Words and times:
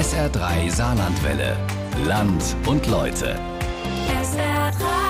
SR3 0.00 0.70
Saarlandwelle. 0.70 1.58
Land 2.06 2.56
und 2.66 2.86
Leute. 2.86 3.38
SR3. 4.08 5.00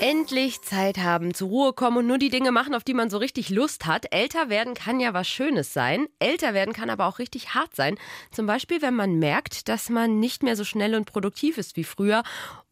Endlich 0.00 0.62
Zeit 0.62 0.96
haben, 0.96 1.34
zur 1.34 1.50
Ruhe 1.50 1.72
kommen 1.74 1.98
und 1.98 2.06
nur 2.06 2.16
die 2.16 2.30
Dinge 2.30 2.52
machen, 2.52 2.74
auf 2.74 2.84
die 2.84 2.94
man 2.94 3.10
so 3.10 3.18
richtig 3.18 3.50
Lust 3.50 3.84
hat. 3.84 4.14
Älter 4.14 4.48
werden 4.48 4.72
kann 4.72 4.98
ja 4.98 5.12
was 5.12 5.28
Schönes 5.28 5.74
sein. 5.74 6.06
Älter 6.20 6.54
werden 6.54 6.72
kann 6.72 6.88
aber 6.88 7.04
auch 7.04 7.18
richtig 7.18 7.52
hart 7.52 7.76
sein. 7.76 7.98
Zum 8.30 8.46
Beispiel, 8.46 8.80
wenn 8.80 8.94
man 8.94 9.18
merkt, 9.18 9.68
dass 9.68 9.90
man 9.90 10.20
nicht 10.20 10.42
mehr 10.42 10.56
so 10.56 10.64
schnell 10.64 10.94
und 10.94 11.04
produktiv 11.04 11.58
ist 11.58 11.76
wie 11.76 11.84
früher 11.84 12.22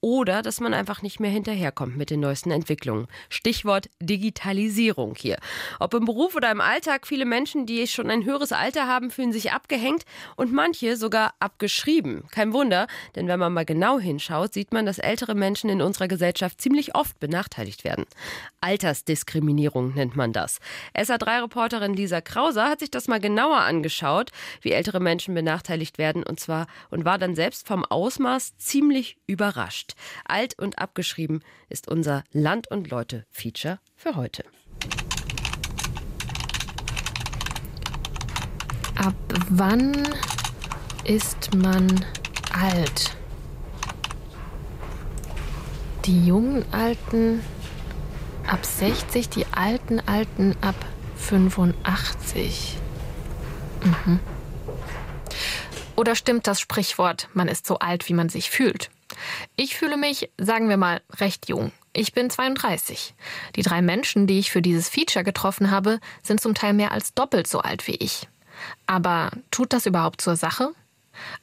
oder 0.01 0.43
dass 0.43 0.61
man 0.61 0.75
einfach 0.75 1.03
nicht 1.03 1.19
mehr 1.19 1.31
hinterherkommt 1.31 1.97
mit 1.97 2.11
den 2.11 2.21
neuesten 2.21 2.51
Entwicklungen. 2.51 3.09
Stichwort 3.29 3.89
Digitalisierung 4.01 5.15
hier. 5.17 5.39
Ob 5.81 5.95
im 5.95 6.05
Beruf 6.05 6.37
oder 6.37 6.51
im 6.51 6.61
Alltag, 6.61 7.07
viele 7.07 7.25
Menschen, 7.25 7.67
die 7.67 7.87
schon 7.87 8.11
ein 8.11 8.25
höheres 8.25 8.53
Alter 8.53 8.87
haben, 8.87 9.11
fühlen 9.11 9.33
sich 9.33 9.53
abgehängt 9.53 10.05
und 10.37 10.53
manche 10.53 10.97
sogar 10.97 11.35
abgeschrieben. 11.41 12.25
Kein 12.31 12.53
Wunder, 12.53 12.87
denn 13.17 13.27
wenn 13.27 13.41
man 13.41 13.53
mal 13.53 13.65
genau 13.65 13.99
hinschaut, 13.99 14.55
sieht 14.55 14.73
man, 14.73 14.87
dass 14.87 14.99
ältere 14.99 15.35
Menschen 15.35 15.71
in 15.71 15.83
unserer 15.83 16.09
Gesellschaft 16.09 16.61
ziemlich 16.61 16.95
oft 16.95 17.19
benachteiligt 17.19 17.85
werden. 17.85 18.05
Altersdiskriminierung 18.61 19.95
nennt 19.95 20.17
man 20.17 20.33
das. 20.33 20.61
SA3-Reporterin 20.97 21.95
Lisa 21.95 22.21
Krauser 22.21 22.69
hat 22.69 22.81
sich 22.81 22.91
das 22.91 23.09
mal 23.09 23.21
genauer 23.21 23.59
angeschaut, 23.59 24.31
wie 24.61 24.73
ältere 24.73 25.01
Menschen 25.01 25.35
benachteiligt 25.35 25.99
werden 25.99 26.23
und 26.23 26.39
zwar 26.39 26.67
und 26.91 27.05
war 27.05 27.19
dann 27.19 27.35
selbst 27.35 27.67
vom 27.67 27.85
Ausmaß 27.85 28.57
ziemlich 28.59 29.17
überrascht. 29.27 29.88
Alt 30.25 30.59
und 30.59 30.79
abgeschrieben 30.79 31.43
ist 31.69 31.89
unser 31.89 32.25
Land 32.33 32.71
und 32.71 32.91
Leute 32.91 33.27
Feature 33.31 33.79
für 33.97 34.17
heute. 34.17 34.45
Ab 38.97 39.15
wann 39.51 40.09
ist 41.05 41.55
man 41.55 42.05
alt? 42.53 43.17
Die 46.05 46.27
jungen 46.27 46.65
Alten 46.73 47.43
ab 48.47 48.65
60, 48.65 49.29
die 49.29 49.47
alten 49.53 50.01
Alten 50.01 50.57
ab 50.61 50.75
85. 51.17 52.79
Mhm. 53.85 54.21
Oder 55.97 56.15
stimmt 56.15 56.47
das 56.47 56.61
Sprichwort, 56.61 57.29
man 57.35 57.49
ist 57.49 57.67
so 57.67 57.79
alt, 57.79 58.09
wie 58.09 58.15
man 58.15 58.29
sich 58.29 58.51
fühlt? 58.51 58.91
Ich 59.57 59.77
fühle 59.77 59.97
mich, 59.97 60.31
sagen 60.39 60.69
wir 60.69 60.77
mal, 60.77 61.01
recht 61.19 61.49
jung. 61.49 61.73
Ich 61.93 62.13
bin 62.13 62.31
32. 62.31 63.15
Die 63.57 63.63
drei 63.63 63.83
Menschen, 63.83 64.27
die 64.27 64.39
ich 64.39 64.51
für 64.51 64.63
dieses 64.63 64.89
Feature 64.89 65.25
getroffen 65.25 65.71
habe, 65.71 65.99
sind 66.23 66.41
zum 66.41 66.55
Teil 66.55 66.75
mehr 66.75 66.93
als 66.93 67.15
doppelt 67.15 67.47
so 67.47 67.61
alt 67.61 67.87
wie 67.87 67.97
ich. 67.97 68.29
Aber 68.87 69.31
tut 69.51 69.73
das 69.73 69.87
überhaupt 69.87 70.21
zur 70.21 70.37
Sache? 70.37 70.71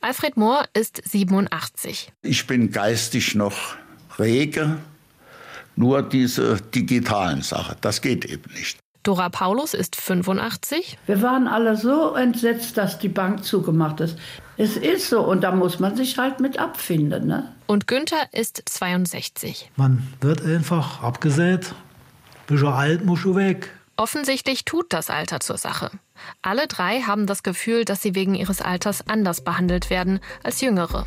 Alfred 0.01 0.37
Mohr 0.37 0.65
ist 0.73 1.01
87. 1.03 2.11
Ich 2.21 2.47
bin 2.47 2.71
geistig 2.71 3.35
noch 3.35 3.75
rege, 4.17 4.77
nur 5.75 6.01
diese 6.01 6.61
digitalen 6.61 7.41
Sachen, 7.41 7.75
das 7.81 8.01
geht 8.01 8.25
eben 8.25 8.53
nicht. 8.53 8.79
Dora 9.03 9.29
Paulus 9.29 9.73
ist 9.73 9.95
85. 9.95 10.97
Wir 11.05 11.21
waren 11.21 11.47
alle 11.47 11.77
so 11.77 12.15
entsetzt, 12.15 12.77
dass 12.77 12.97
die 12.97 13.09
Bank 13.09 13.43
zugemacht 13.43 13.99
ist. 13.99 14.17
Es 14.58 14.78
ist 14.78 15.09
so 15.09 15.22
und 15.22 15.42
da 15.42 15.52
muss 15.52 15.80
man 15.80 15.98
sich 15.98 16.17
halt 16.17 16.39
mit 16.39 16.58
abfinden. 16.58 17.28
Ne? 17.28 17.53
Und 17.67 17.88
Günther 17.88 18.30
ist 18.31 18.64
62. 18.66 19.70
Man 19.75 20.08
wird 20.22 20.42
einfach 20.42 21.03
abgesät. 21.03 21.73
Bist 22.48 22.64
du 22.64 22.70
alt, 22.70 23.03
musst 23.03 23.26
du 23.26 23.36
weg. 23.36 23.72
Offensichtlich 23.98 24.66
tut 24.66 24.94
das 24.94 25.09
Alter 25.09 25.39
zur 25.39 25.58
Sache. 25.58 25.92
Alle 26.42 26.67
drei 26.67 27.02
haben 27.02 27.28
das 27.28 27.44
Gefühl, 27.44 27.86
dass 27.86 28.02
sie 28.02 28.16
wegen 28.16 28.36
ihres 28.36 28.61
Alters 28.61 29.08
anders 29.08 29.42
behandelt 29.42 29.89
werden 29.89 30.20
als 30.44 30.61
Jüngere. 30.61 31.06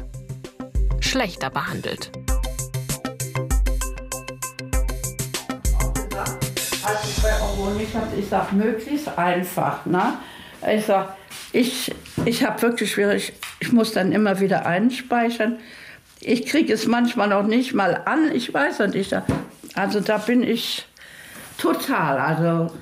Schlechter 1.00 1.50
behandelt. 1.50 2.10
ich 8.18 8.28
sage 8.28 8.54
möglichst 8.54 9.16
einfach. 9.16 9.86
Ne? 9.86 10.14
Ich 10.70 10.86
sage, 10.86 11.12
ich, 11.52 11.94
ich 12.24 12.44
habe 12.44 12.60
wirklich 12.62 12.92
schwierig, 12.92 13.32
ich 13.60 13.72
muss 13.72 13.92
dann 13.92 14.12
immer 14.12 14.40
wieder 14.40 14.66
einspeichern. 14.66 15.58
Ich 16.20 16.46
kriege 16.46 16.72
es 16.72 16.86
manchmal 16.86 17.28
noch 17.28 17.44
nicht 17.44 17.74
mal 17.74 18.02
an, 18.04 18.32
ich 18.32 18.52
weiß 18.52 18.80
es 18.80 18.94
nicht. 18.94 19.14
Also 19.74 20.00
da 20.00 20.18
bin 20.18 20.42
ich 20.42 20.86
total, 21.58 22.18
also. 22.18 22.72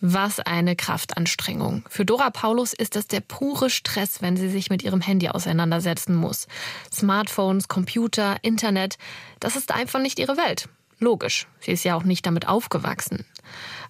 Was 0.00 0.38
eine 0.38 0.76
Kraftanstrengung. 0.76 1.84
Für 1.88 2.04
Dora 2.04 2.30
Paulus 2.30 2.72
ist 2.72 2.94
das 2.94 3.08
der 3.08 3.20
pure 3.20 3.68
Stress, 3.68 4.22
wenn 4.22 4.36
sie 4.36 4.48
sich 4.48 4.70
mit 4.70 4.82
ihrem 4.82 5.00
Handy 5.00 5.28
auseinandersetzen 5.28 6.14
muss. 6.14 6.46
Smartphones, 6.92 7.66
Computer, 7.66 8.36
Internet, 8.42 8.96
das 9.40 9.56
ist 9.56 9.74
einfach 9.74 10.00
nicht 10.00 10.20
ihre 10.20 10.36
Welt. 10.36 10.68
Logisch, 11.00 11.46
sie 11.60 11.72
ist 11.72 11.84
ja 11.84 11.96
auch 11.96 12.04
nicht 12.04 12.26
damit 12.26 12.46
aufgewachsen. 12.48 13.24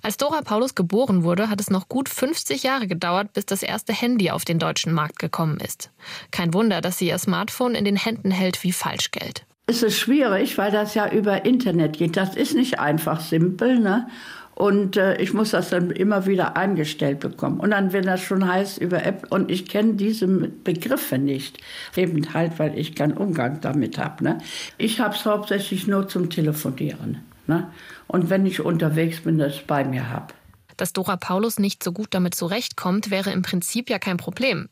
Als 0.02 0.16
Dora 0.16 0.42
Paulus 0.42 0.74
geboren 0.74 1.24
wurde, 1.24 1.50
hat 1.50 1.60
es 1.60 1.70
noch 1.70 1.88
gut 1.88 2.08
50 2.08 2.62
Jahre 2.62 2.86
gedauert, 2.86 3.32
bis 3.32 3.46
das 3.46 3.62
erste 3.62 3.92
Handy 3.92 4.30
auf 4.30 4.44
den 4.44 4.58
deutschen 4.58 4.92
Markt 4.92 5.18
gekommen 5.18 5.58
ist. 5.60 5.90
Kein 6.30 6.54
Wunder, 6.54 6.80
dass 6.80 6.98
sie 6.98 7.08
ihr 7.08 7.18
Smartphone 7.18 7.74
in 7.74 7.84
den 7.84 7.96
Händen 7.96 8.30
hält 8.30 8.62
wie 8.62 8.72
Falschgeld. 8.72 9.44
Es 9.66 9.82
ist 9.82 9.98
schwierig, 9.98 10.56
weil 10.56 10.72
das 10.72 10.94
ja 10.94 11.10
über 11.10 11.44
Internet 11.44 11.98
geht. 11.98 12.16
Das 12.16 12.34
ist 12.34 12.54
nicht 12.54 12.80
einfach 12.80 13.20
simpel. 13.20 13.78
Ne? 13.78 14.06
Und 14.54 14.96
äh, 14.96 15.20
ich 15.20 15.34
muss 15.34 15.50
das 15.50 15.70
dann 15.70 15.90
immer 15.90 16.26
wieder 16.26 16.56
eingestellt 16.56 17.20
bekommen. 17.20 17.60
Und 17.60 17.70
dann, 17.70 17.92
wenn 17.92 18.04
das 18.04 18.20
schon 18.22 18.50
heißt 18.50 18.78
über 18.78 19.04
App, 19.04 19.26
und 19.30 19.50
ich 19.50 19.68
kenne 19.68 19.94
diese 19.94 20.26
Begriffe 20.26 21.18
nicht, 21.18 21.58
eben 21.94 22.34
halt, 22.34 22.58
weil 22.58 22.76
ich 22.78 22.94
keinen 22.94 23.16
Umgang 23.16 23.60
damit 23.60 23.98
habe. 23.98 24.24
Ne? 24.24 24.38
Ich 24.78 25.00
habe 25.00 25.14
es 25.14 25.24
hauptsächlich 25.26 25.86
nur 25.86 26.08
zum 26.08 26.28
Telefonieren. 26.28 27.18
Ne? 27.46 27.68
Und 28.08 28.30
wenn 28.30 28.44
ich 28.46 28.60
unterwegs 28.60 29.20
bin, 29.20 29.38
das 29.38 29.58
bei 29.58 29.84
mir 29.84 30.10
habe. 30.10 30.34
Dass 30.78 30.92
Dora 30.92 31.16
Paulus 31.16 31.58
nicht 31.58 31.82
so 31.82 31.92
gut 31.92 32.08
damit 32.12 32.34
zurechtkommt, 32.36 33.10
wäre 33.10 33.32
im 33.32 33.42
Prinzip 33.42 33.90
ja 33.90 33.98
kein 33.98 34.16
Problem. 34.16 34.68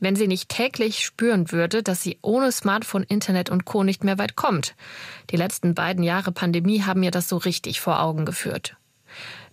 Wenn 0.00 0.16
sie 0.16 0.26
nicht 0.26 0.48
täglich 0.48 1.04
spüren 1.04 1.52
würde, 1.52 1.82
dass 1.82 2.02
sie 2.02 2.18
ohne 2.22 2.50
Smartphone, 2.50 3.04
Internet 3.04 3.50
und 3.50 3.66
Co. 3.66 3.84
nicht 3.84 4.02
mehr 4.02 4.18
weit 4.18 4.36
kommt. 4.36 4.74
Die 5.30 5.36
letzten 5.36 5.74
beiden 5.74 6.02
Jahre 6.02 6.32
Pandemie 6.32 6.82
haben 6.82 7.02
ihr 7.02 7.10
das 7.10 7.28
so 7.28 7.36
richtig 7.36 7.80
vor 7.80 8.00
Augen 8.00 8.24
geführt. 8.24 8.76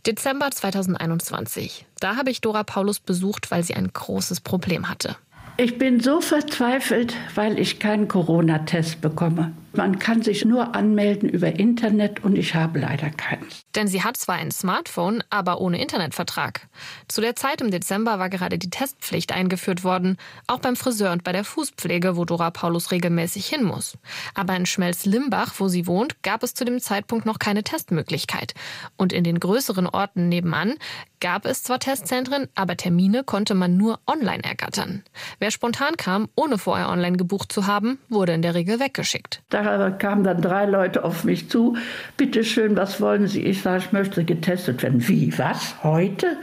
Dezember 0.06 0.50
2021. 0.50 1.86
Da 2.00 2.16
habe 2.16 2.32
ich 2.32 2.40
Dora 2.40 2.64
Paulus 2.64 3.02
besucht, 3.02 3.52
weil 3.52 3.64
sie 3.64 3.74
ein 3.74 3.92
großes 3.92 4.40
Problem 4.40 4.90
hatte. 4.90 5.18
Ich 5.58 5.78
bin 5.78 6.00
so 6.00 6.22
verzweifelt, 6.22 7.16
weil 7.36 7.60
ich 7.60 7.80
keinen 7.80 8.08
Corona-Test 8.08 9.02
bekomme. 9.02 9.52
Man 9.78 10.00
kann 10.00 10.24
sich 10.24 10.44
nur 10.44 10.74
anmelden 10.74 11.30
über 11.30 11.60
Internet 11.60 12.24
und 12.24 12.36
ich 12.36 12.56
habe 12.56 12.80
leider 12.80 13.12
keins. 13.12 13.64
Denn 13.76 13.88
sie 13.88 14.04
hat 14.04 14.18
zwar 14.18 14.36
ein 14.36 14.50
Smartphone, 14.50 15.24
aber 15.30 15.62
ohne 15.62 15.80
Internetvertrag. 15.80 16.68
Zu 17.08 17.22
der 17.22 17.36
Zeit 17.36 17.62
im 17.62 17.70
Dezember 17.70 18.18
war 18.18 18.32
gerade 18.32 18.58
die 18.58 18.72
Testpflicht 18.72 19.32
eingeführt 19.32 19.84
worden, 19.84 20.18
auch 20.48 20.58
beim 20.58 20.76
Friseur 20.76 21.12
und 21.12 21.24
bei 21.24 21.32
der 21.32 21.44
Fußpflege, 21.44 22.18
wo 22.18 22.26
Dora 22.26 22.50
Paulus 22.50 22.90
regelmäßig 22.90 23.46
hin 23.46 23.64
muss. 23.64 24.00
Aber 24.34 24.56
in 24.56 24.66
Schmelz-Limbach, 24.66 25.54
wo 25.60 25.68
sie 25.68 25.86
wohnt, 25.86 26.24
gab 26.24 26.42
es 26.42 26.56
zu 26.56 26.66
dem 26.66 26.80
Zeitpunkt 26.80 27.28
noch 27.28 27.38
keine 27.38 27.64
Testmöglichkeit. 27.64 28.56
Und 28.96 29.14
in 29.14 29.24
den 29.24 29.40
größeren 29.40 29.86
Orten 29.86 30.28
nebenan 30.28 30.74
gab 31.20 31.46
es 31.46 31.62
zwar 31.62 31.80
Testzentren, 31.80 32.48
aber 32.56 32.78
Termine 32.78 33.24
konnte 33.24 33.54
man 33.54 33.78
nur 33.78 34.00
online 34.08 34.44
ergattern. 34.44 35.04
Wer 35.40 35.52
spontan 35.52 35.98
kam, 35.98 36.30
ohne 36.36 36.58
vorher 36.58 36.90
online 36.90 37.18
gebucht 37.18 37.52
zu 37.52 37.68
haben, 37.68 38.00
wurde 38.10 38.34
in 38.34 38.42
der 38.42 38.56
Regel 38.56 38.80
weggeschickt. 38.80 39.42
Da 39.50 39.67
kamen 39.98 40.24
dann 40.24 40.42
drei 40.42 40.66
Leute 40.66 41.04
auf 41.04 41.24
mich 41.24 41.50
zu. 41.50 41.76
Bitte 42.18 42.44
schön, 42.44 42.76
was 42.76 43.02
wollen 43.02 43.28
Sie? 43.28 43.44
Ich 43.44 43.62
sage, 43.62 43.80
ich 43.80 43.92
möchte 43.92 44.24
getestet 44.24 44.84
werden. 44.84 45.08
Wie? 45.08 45.38
Was? 45.38 45.84
Heute? 45.84 46.38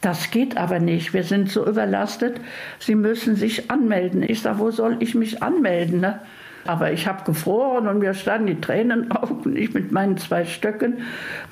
Das 0.00 0.30
geht 0.30 0.56
aber 0.56 0.78
nicht. 0.78 1.14
Wir 1.14 1.24
sind 1.24 1.50
so 1.50 1.66
überlastet. 1.66 2.40
Sie 2.78 2.94
müssen 2.94 3.36
sich 3.36 3.70
anmelden. 3.70 4.22
Ich 4.22 4.42
sage, 4.42 4.58
wo 4.58 4.70
soll 4.70 4.96
ich 5.00 5.14
mich 5.14 5.42
anmelden? 5.42 6.00
Ne? 6.00 6.20
Aber 6.66 6.92
ich 6.92 7.06
habe 7.06 7.24
gefroren 7.24 7.88
und 7.88 7.98
mir 7.98 8.14
standen 8.14 8.46
die 8.46 8.60
Tränen 8.60 9.10
auf 9.12 9.30
und 9.30 9.56
ich 9.56 9.74
mit 9.74 9.92
meinen 9.92 10.16
zwei 10.16 10.44
Stöcken. 10.44 10.98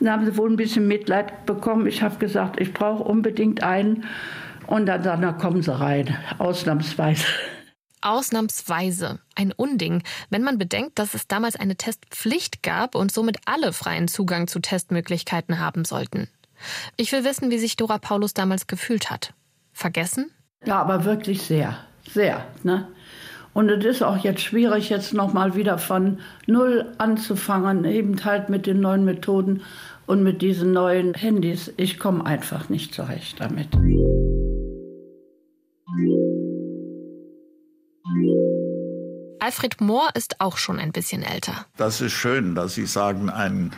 Dann 0.01 0.13
haben 0.13 0.25
sie 0.25 0.37
wohl 0.37 0.51
ein 0.51 0.57
bisschen 0.57 0.89
Mitleid 0.89 1.47
bekommen. 1.47 1.87
Ich 1.87 2.03
habe 2.03 2.17
gesagt, 2.17 2.61
ich 2.61 2.73
brauche 2.73 3.03
unbedingt 3.05 3.63
einen. 3.63 4.05
Und 4.67 4.87
dann 4.87 5.03
sagen, 5.03 5.23
na 5.23 5.33
kommen 5.33 5.61
Sie 5.61 5.77
rein, 5.77 6.17
ausnahmsweise. 6.39 7.27
Ausnahmsweise 8.03 9.21
ein 9.35 9.53
Unding, 9.53 10.03
wenn 10.31 10.43
man 10.43 10.59
bedenkt, 10.59 10.99
dass 10.99 11.15
es 11.15 11.27
damals 11.27 11.57
eine 11.57 11.77
Testpflicht 11.77 12.63
gab 12.63 12.95
und 12.95 13.13
somit 13.13 13.39
alle 13.47 13.73
freien 13.73 14.09
Zugang 14.09 14.49
zu 14.49 14.61
Testmöglichkeiten 14.61 15.59
haben 15.59 15.85
sollten. 15.85 16.29
Ich 16.97 17.13
will 17.13 17.25
wissen, 17.25 17.51
wie 17.51 17.59
sich 17.59 17.77
Dora 17.77 17.99
Paulus 17.99 18.35
damals 18.35 18.67
gefühlt 18.67 19.11
hat. 19.11 19.35
Vergessen? 19.73 20.31
Ja, 20.65 20.81
aber 20.81 21.05
wirklich 21.05 21.43
sehr, 21.43 21.77
sehr. 22.09 22.45
Ne? 22.63 22.87
Und 23.55 23.69
es 23.69 23.85
ist 23.85 24.03
auch 24.03 24.19
jetzt 24.19 24.41
schwierig, 24.41 24.89
jetzt 24.89 25.13
nochmal 25.13 25.55
wieder 25.55 25.79
von 25.79 26.21
Null 26.47 26.93
anzufangen, 26.99 27.85
eben 27.85 28.25
halt 28.25 28.49
mit 28.49 28.67
den 28.67 28.81
neuen 28.81 29.05
Methoden 29.05 29.63
und 30.07 30.23
mit 30.23 30.41
diesen 30.43 30.73
neuen 30.73 31.15
Handys. 31.15 31.73
Ich 31.77 31.99
komme 31.99 32.25
einfach 32.25 32.69
nicht 32.69 32.95
zurecht 32.95 33.41
damit. 33.41 33.69
Alfred 39.43 39.81
Mohr 39.81 40.09
ist 40.15 40.41
auch 40.41 40.57
schon 40.57 40.79
ein 40.79 40.93
bisschen 40.93 41.25
älter. 41.25 41.67
Das 41.77 42.01
ist 42.01 42.13
schön, 42.13 42.55
dass 42.55 42.75
Sie 42.75 42.87
sagen, 42.87 43.29
ein 43.29 43.73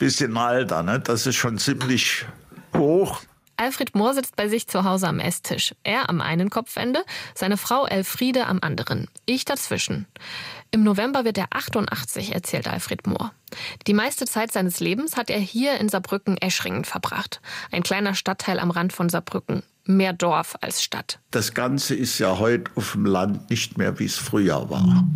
bisschen 0.00 0.36
Alter. 0.36 0.82
Ne? 0.82 0.98
Das 0.98 1.24
ist 1.24 1.36
schon 1.36 1.56
ziemlich 1.58 2.24
hoch. 2.76 3.20
Alfred 3.62 3.94
Mohr 3.94 4.12
sitzt 4.12 4.34
bei 4.34 4.48
sich 4.48 4.66
zu 4.66 4.82
Hause 4.82 5.06
am 5.06 5.20
Esstisch. 5.20 5.72
Er 5.84 6.10
am 6.10 6.20
einen 6.20 6.50
Kopfende, 6.50 7.04
seine 7.32 7.56
Frau 7.56 7.86
Elfriede 7.86 8.46
am 8.46 8.58
anderen. 8.60 9.06
Ich 9.24 9.44
dazwischen. 9.44 10.06
Im 10.72 10.82
November 10.82 11.24
wird 11.24 11.38
er 11.38 11.46
88, 11.50 12.34
erzählt 12.34 12.66
Alfred 12.66 13.06
Mohr. 13.06 13.30
Die 13.86 13.94
meiste 13.94 14.24
Zeit 14.24 14.50
seines 14.50 14.80
Lebens 14.80 15.16
hat 15.16 15.30
er 15.30 15.38
hier 15.38 15.78
in 15.78 15.88
Saarbrücken-Eschringen 15.88 16.84
verbracht. 16.84 17.40
Ein 17.70 17.84
kleiner 17.84 18.16
Stadtteil 18.16 18.58
am 18.58 18.72
Rand 18.72 18.92
von 18.92 19.08
Saarbrücken. 19.08 19.62
Mehr 19.84 20.12
Dorf 20.12 20.56
als 20.60 20.82
Stadt. 20.82 21.20
Das 21.30 21.54
Ganze 21.54 21.94
ist 21.94 22.18
ja 22.18 22.38
heute 22.38 22.68
auf 22.74 22.92
dem 22.92 23.06
Land 23.06 23.48
nicht 23.48 23.78
mehr, 23.78 23.96
wie 24.00 24.06
es 24.06 24.16
früher 24.16 24.70
war. 24.70 25.06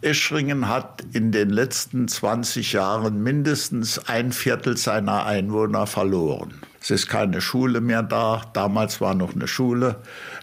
Eschringen 0.00 0.68
hat 0.68 1.02
in 1.12 1.32
den 1.32 1.50
letzten 1.50 2.06
20 2.06 2.72
Jahren 2.72 3.20
mindestens 3.20 3.98
ein 3.98 4.30
Viertel 4.30 4.76
seiner 4.76 5.26
Einwohner 5.26 5.88
verloren. 5.88 6.54
Es 6.82 6.90
ist 6.90 7.06
keine 7.08 7.40
Schule 7.40 7.80
mehr 7.80 8.02
da. 8.02 8.42
Damals 8.52 9.00
war 9.00 9.14
noch 9.14 9.34
eine 9.34 9.46
Schule. 9.46 9.96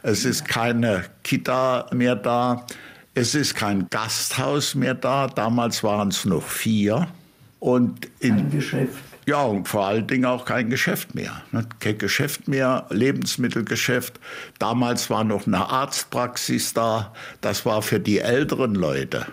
Es 0.03 0.24
ist 0.24 0.47
keine 0.47 1.03
Kita 1.24 1.88
mehr 1.94 2.15
da. 2.15 2.65
Es 3.13 3.36
ist 3.36 3.56
kein 3.56 3.89
Gasthaus 3.89 4.74
mehr 4.74 4.94
da. 4.94 5.27
Damals 5.27 5.83
waren 5.83 6.07
es 6.07 6.24
noch 6.24 6.44
vier. 6.44 7.07
Und 7.59 8.07
in, 8.19 8.36
Ein 8.38 8.51
Geschäft. 8.51 8.94
ja, 9.25 9.41
und 9.44 9.68
vor 9.68 9.86
allen 9.86 10.07
Dingen 10.07 10.24
auch 10.24 10.45
kein 10.45 10.69
Geschäft 10.69 11.13
mehr. 11.13 11.41
ne? 11.51 11.68
Kein 11.81 11.97
Geschäft 11.97 12.47
mehr, 12.47 12.85
Lebensmittelgeschäft. 12.89 14.18
Damals 14.59 15.09
war 15.09 15.25
noch 15.25 15.45
eine 15.45 15.69
Arztpraxis 15.69 16.74
da. 16.74 17.13
Das 17.42 17.65
war 17.65 17.81
für 17.81 18.00
die 18.00 18.19
älteren 18.19 18.75
Leute 18.75 19.25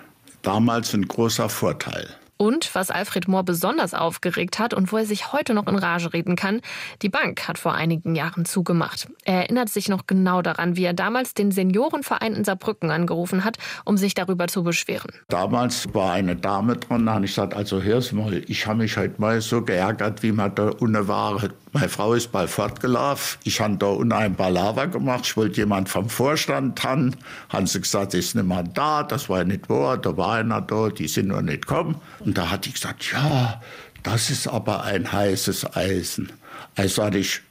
damals 0.42 0.92
ein 0.92 1.06
großer 1.06 1.48
Vorteil. 1.48 2.08
Und 2.36 2.74
was 2.74 2.90
Alfred 2.90 3.28
Mohr 3.28 3.44
besonders 3.44 3.94
aufgeregt 3.94 4.58
hat 4.58 4.74
und 4.74 4.92
wo 4.92 4.98
er 4.98 5.06
sich 5.06 5.32
heute 5.32 5.54
noch 5.54 5.66
in 5.66 5.76
Rage 5.76 6.12
reden 6.12 6.36
kann, 6.36 6.60
die 7.02 7.08
Bank 7.08 7.48
hat 7.48 7.58
vor 7.58 7.74
einigen 7.74 8.14
Jahren 8.14 8.44
zugemacht. 8.44 9.08
Er 9.24 9.42
erinnert 9.42 9.68
sich 9.68 9.88
noch 9.88 10.06
genau 10.06 10.42
daran, 10.42 10.76
wie 10.76 10.84
er 10.84 10.94
damals 10.94 11.34
den 11.34 11.50
Seniorenverein 11.50 12.34
in 12.34 12.44
Saarbrücken 12.44 12.90
angerufen 12.90 13.44
hat, 13.44 13.58
um 13.84 13.96
sich 13.96 14.14
darüber 14.14 14.48
zu 14.48 14.62
beschweren. 14.62 15.10
Damals 15.28 15.92
war 15.94 16.12
eine 16.12 16.36
Dame 16.36 16.76
dran, 16.76 17.06
da 17.06 17.18
ich 17.20 17.34
gesagt, 17.34 17.54
also 17.54 17.82
hör's 17.82 18.12
mal, 18.12 18.42
ich 18.46 18.66
habe 18.66 18.78
mich 18.78 18.96
heute 18.96 19.20
mal 19.20 19.40
so 19.40 19.62
geärgert, 19.62 20.22
wie 20.22 20.32
man 20.32 20.54
da 20.54 20.68
unten 20.68 21.08
war. 21.08 21.42
Meine 21.76 21.90
Frau 21.90 22.14
ist 22.14 22.32
bald 22.32 22.48
fortgelaufen, 22.48 23.38
ich 23.44 23.60
habe 23.60 23.76
da 23.76 23.98
ein 24.16 24.34
Palaver 24.34 24.86
gemacht, 24.86 25.26
ich 25.26 25.36
wollte 25.36 25.58
jemand 25.58 25.90
vom 25.90 26.08
Vorstand 26.08 26.82
haben, 26.82 27.14
haben 27.50 27.66
sie 27.66 27.82
gesagt, 27.82 28.14
ist 28.14 28.34
niemand 28.34 28.78
da, 28.78 29.02
das 29.02 29.28
war 29.28 29.44
nicht 29.44 29.68
wahr, 29.68 29.98
da 29.98 30.16
war 30.16 30.36
einer 30.36 30.62
da, 30.62 30.88
die 30.88 31.06
sind 31.06 31.28
noch 31.28 31.42
nicht 31.42 31.66
gekommen. 31.66 31.96
Und 32.20 32.38
da 32.38 32.50
hatte 32.50 32.70
ich 32.70 32.76
gesagt, 32.76 33.12
ja, 33.12 33.60
das 34.02 34.30
ist 34.30 34.48
aber 34.48 34.84
ein 34.84 35.12
heißes 35.12 35.76
Eisen. 35.76 36.32
Also 36.76 37.04
hatte 37.04 37.18
ich, 37.18 37.42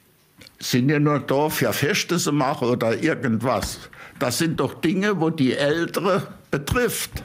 sind 0.58 0.88
ja 0.88 0.98
nur 0.98 1.20
da 1.20 1.48
für 1.48 1.72
Feste 1.72 2.16
zu 2.18 2.32
machen 2.32 2.66
oder 2.66 3.00
irgendwas. 3.00 3.78
Das 4.18 4.38
sind 4.38 4.58
doch 4.58 4.74
Dinge, 4.74 5.20
wo 5.20 5.30
die 5.30 5.52
Ältere 5.52 6.26
betrifft. 6.50 7.22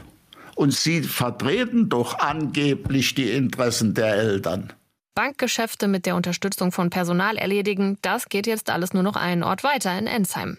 Und 0.53 0.71
sie 0.71 1.01
vertreten 1.01 1.89
doch 1.89 2.19
angeblich 2.19 3.15
die 3.15 3.31
Interessen 3.31 3.95
der 3.95 4.13
Eltern. 4.17 4.71
Bankgeschäfte 5.13 5.87
mit 5.87 6.05
der 6.05 6.15
Unterstützung 6.15 6.71
von 6.71 6.89
Personal 6.89 7.37
erledigen, 7.37 7.97
das 8.01 8.29
geht 8.29 8.47
jetzt 8.47 8.69
alles 8.69 8.93
nur 8.93 9.03
noch 9.03 9.15
einen 9.15 9.43
Ort 9.43 9.63
weiter 9.63 9.97
in 9.97 10.07
Ensheim. 10.07 10.57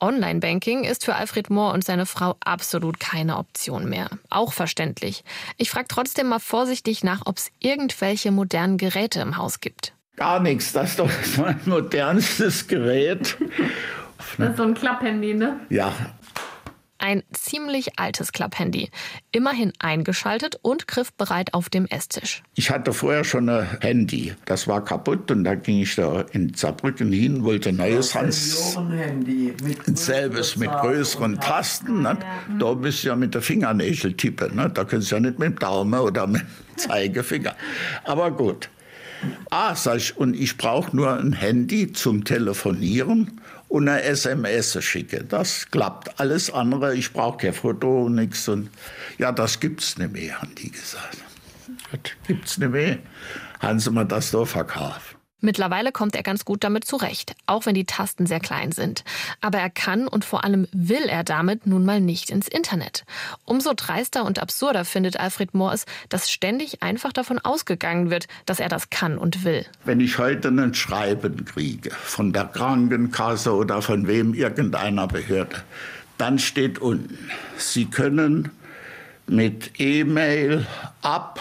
Online-Banking 0.00 0.84
ist 0.84 1.04
für 1.04 1.14
Alfred 1.14 1.50
Mohr 1.50 1.72
und 1.72 1.84
seine 1.84 2.06
Frau 2.06 2.36
absolut 2.40 2.98
keine 2.98 3.36
Option 3.36 3.88
mehr. 3.88 4.08
Auch 4.30 4.52
verständlich. 4.52 5.24
Ich 5.56 5.70
frage 5.70 5.88
trotzdem 5.88 6.28
mal 6.28 6.40
vorsichtig 6.40 7.04
nach, 7.04 7.22
ob 7.26 7.38
es 7.38 7.50
irgendwelche 7.58 8.30
modernen 8.30 8.78
Geräte 8.78 9.20
im 9.20 9.36
Haus 9.36 9.60
gibt. 9.60 9.92
Gar 10.16 10.40
nichts, 10.40 10.72
das 10.72 10.90
ist 10.90 10.98
doch 11.00 11.10
mein 11.36 11.60
modernstes 11.64 12.66
Gerät. 12.66 13.36
Das 14.38 14.50
ist 14.50 14.56
so 14.56 14.62
ein 14.62 14.74
Klapphandy, 14.74 15.34
ne? 15.34 15.60
Ja, 15.68 15.92
Ein 17.04 17.22
ziemlich 17.34 17.98
altes 17.98 18.32
Klapphandy. 18.32 18.88
Immerhin 19.30 19.74
eingeschaltet 19.78 20.58
und 20.62 20.88
griffbereit 20.88 21.52
auf 21.52 21.68
dem 21.68 21.84
Esstisch. 21.84 22.42
ich 22.54 22.70
hatte 22.70 22.94
vorher 22.94 23.24
schon 23.24 23.50
ein 23.50 23.66
Handy. 23.82 24.32
Das 24.46 24.66
war 24.68 24.82
kaputt 24.82 25.30
und 25.30 25.44
da 25.44 25.54
ging 25.54 25.82
ich 25.82 25.96
da 25.96 26.22
in 26.32 26.54
Saarbrücken 26.54 27.12
hin, 27.12 27.44
wollte 27.44 27.68
ein 27.68 27.76
neues 27.76 28.14
Hans. 28.14 28.74
Ein 28.78 29.96
selbes 29.96 30.56
mit 30.56 30.70
größeren 30.70 31.38
Tasten. 31.40 32.00
Ne? 32.00 32.16
Da 32.58 32.74
müsst 32.74 33.04
ihr 33.04 33.08
ja 33.08 33.16
mit 33.16 33.34
der 33.34 33.42
Fingernägel 33.42 34.14
tippen. 34.14 34.56
Ne? 34.56 34.70
Da 34.70 34.84
können 34.84 35.02
Sie 35.02 35.14
ja 35.14 35.20
nicht 35.20 35.38
mit 35.38 35.50
dem 35.50 35.58
Daumen 35.58 36.00
oder 36.00 36.26
mit 36.26 36.40
dem 36.40 36.48
Zeigefinger. 36.78 37.54
Aber 38.04 38.30
gut. 38.30 38.70
Ah, 39.50 39.74
sag 39.74 39.98
ich, 39.98 40.16
und 40.16 40.34
ich 40.34 40.56
brauche 40.56 40.96
nur 40.96 41.18
ein 41.18 41.34
Handy 41.34 41.92
zum 41.92 42.24
Telefonieren 42.24 43.42
und 43.74 43.88
eine 43.88 44.04
SMS 44.04 44.80
schicke. 44.84 45.24
Das 45.24 45.68
klappt. 45.68 46.20
Alles 46.20 46.48
andere, 46.48 46.94
ich 46.94 47.12
brauche 47.12 47.38
kein 47.38 47.52
Foto 47.52 48.04
und 48.04 48.14
nichts. 48.14 48.46
Und 48.46 48.70
ja, 49.18 49.32
das 49.32 49.58
gibt's 49.58 49.98
nicht 49.98 50.12
mehr, 50.12 50.40
haben 50.40 50.54
die 50.54 50.70
gesagt. 50.70 51.18
Das 51.90 52.12
gibt's 52.24 52.56
nicht 52.56 52.70
mehr. 52.70 52.98
Haben 53.58 53.80
sie 53.80 53.90
mir 53.90 54.04
das 54.04 54.30
da 54.30 54.44
verkauft. 54.44 55.13
Mittlerweile 55.44 55.92
kommt 55.92 56.16
er 56.16 56.22
ganz 56.22 56.46
gut 56.46 56.64
damit 56.64 56.86
zurecht, 56.86 57.36
auch 57.44 57.66
wenn 57.66 57.74
die 57.74 57.84
Tasten 57.84 58.24
sehr 58.24 58.40
klein 58.40 58.72
sind. 58.72 59.04
Aber 59.42 59.58
er 59.58 59.68
kann 59.68 60.08
und 60.08 60.24
vor 60.24 60.42
allem 60.42 60.66
will 60.72 61.02
er 61.06 61.22
damit 61.22 61.66
nun 61.66 61.84
mal 61.84 62.00
nicht 62.00 62.30
ins 62.30 62.48
Internet. 62.48 63.04
Umso 63.44 63.74
dreister 63.76 64.24
und 64.24 64.38
absurder 64.38 64.86
findet 64.86 65.20
Alfred 65.20 65.52
Mohr 65.52 65.74
es, 65.74 65.84
dass 66.08 66.30
ständig 66.30 66.82
einfach 66.82 67.12
davon 67.12 67.38
ausgegangen 67.38 68.08
wird, 68.08 68.26
dass 68.46 68.58
er 68.58 68.70
das 68.70 68.88
kann 68.88 69.18
und 69.18 69.44
will. 69.44 69.66
Wenn 69.84 70.00
ich 70.00 70.16
heute 70.16 70.48
ein 70.48 70.72
Schreiben 70.72 71.44
kriege 71.44 71.90
von 71.90 72.32
der 72.32 72.46
Krankenkasse 72.46 73.52
oder 73.52 73.82
von 73.82 74.06
wem 74.06 74.32
irgendeiner 74.32 75.06
Behörde, 75.06 75.56
dann 76.16 76.38
steht 76.38 76.78
unten, 76.78 77.18
Sie 77.58 77.84
können 77.84 78.50
mit 79.26 79.78
E-Mail 79.78 80.66
ab, 81.02 81.38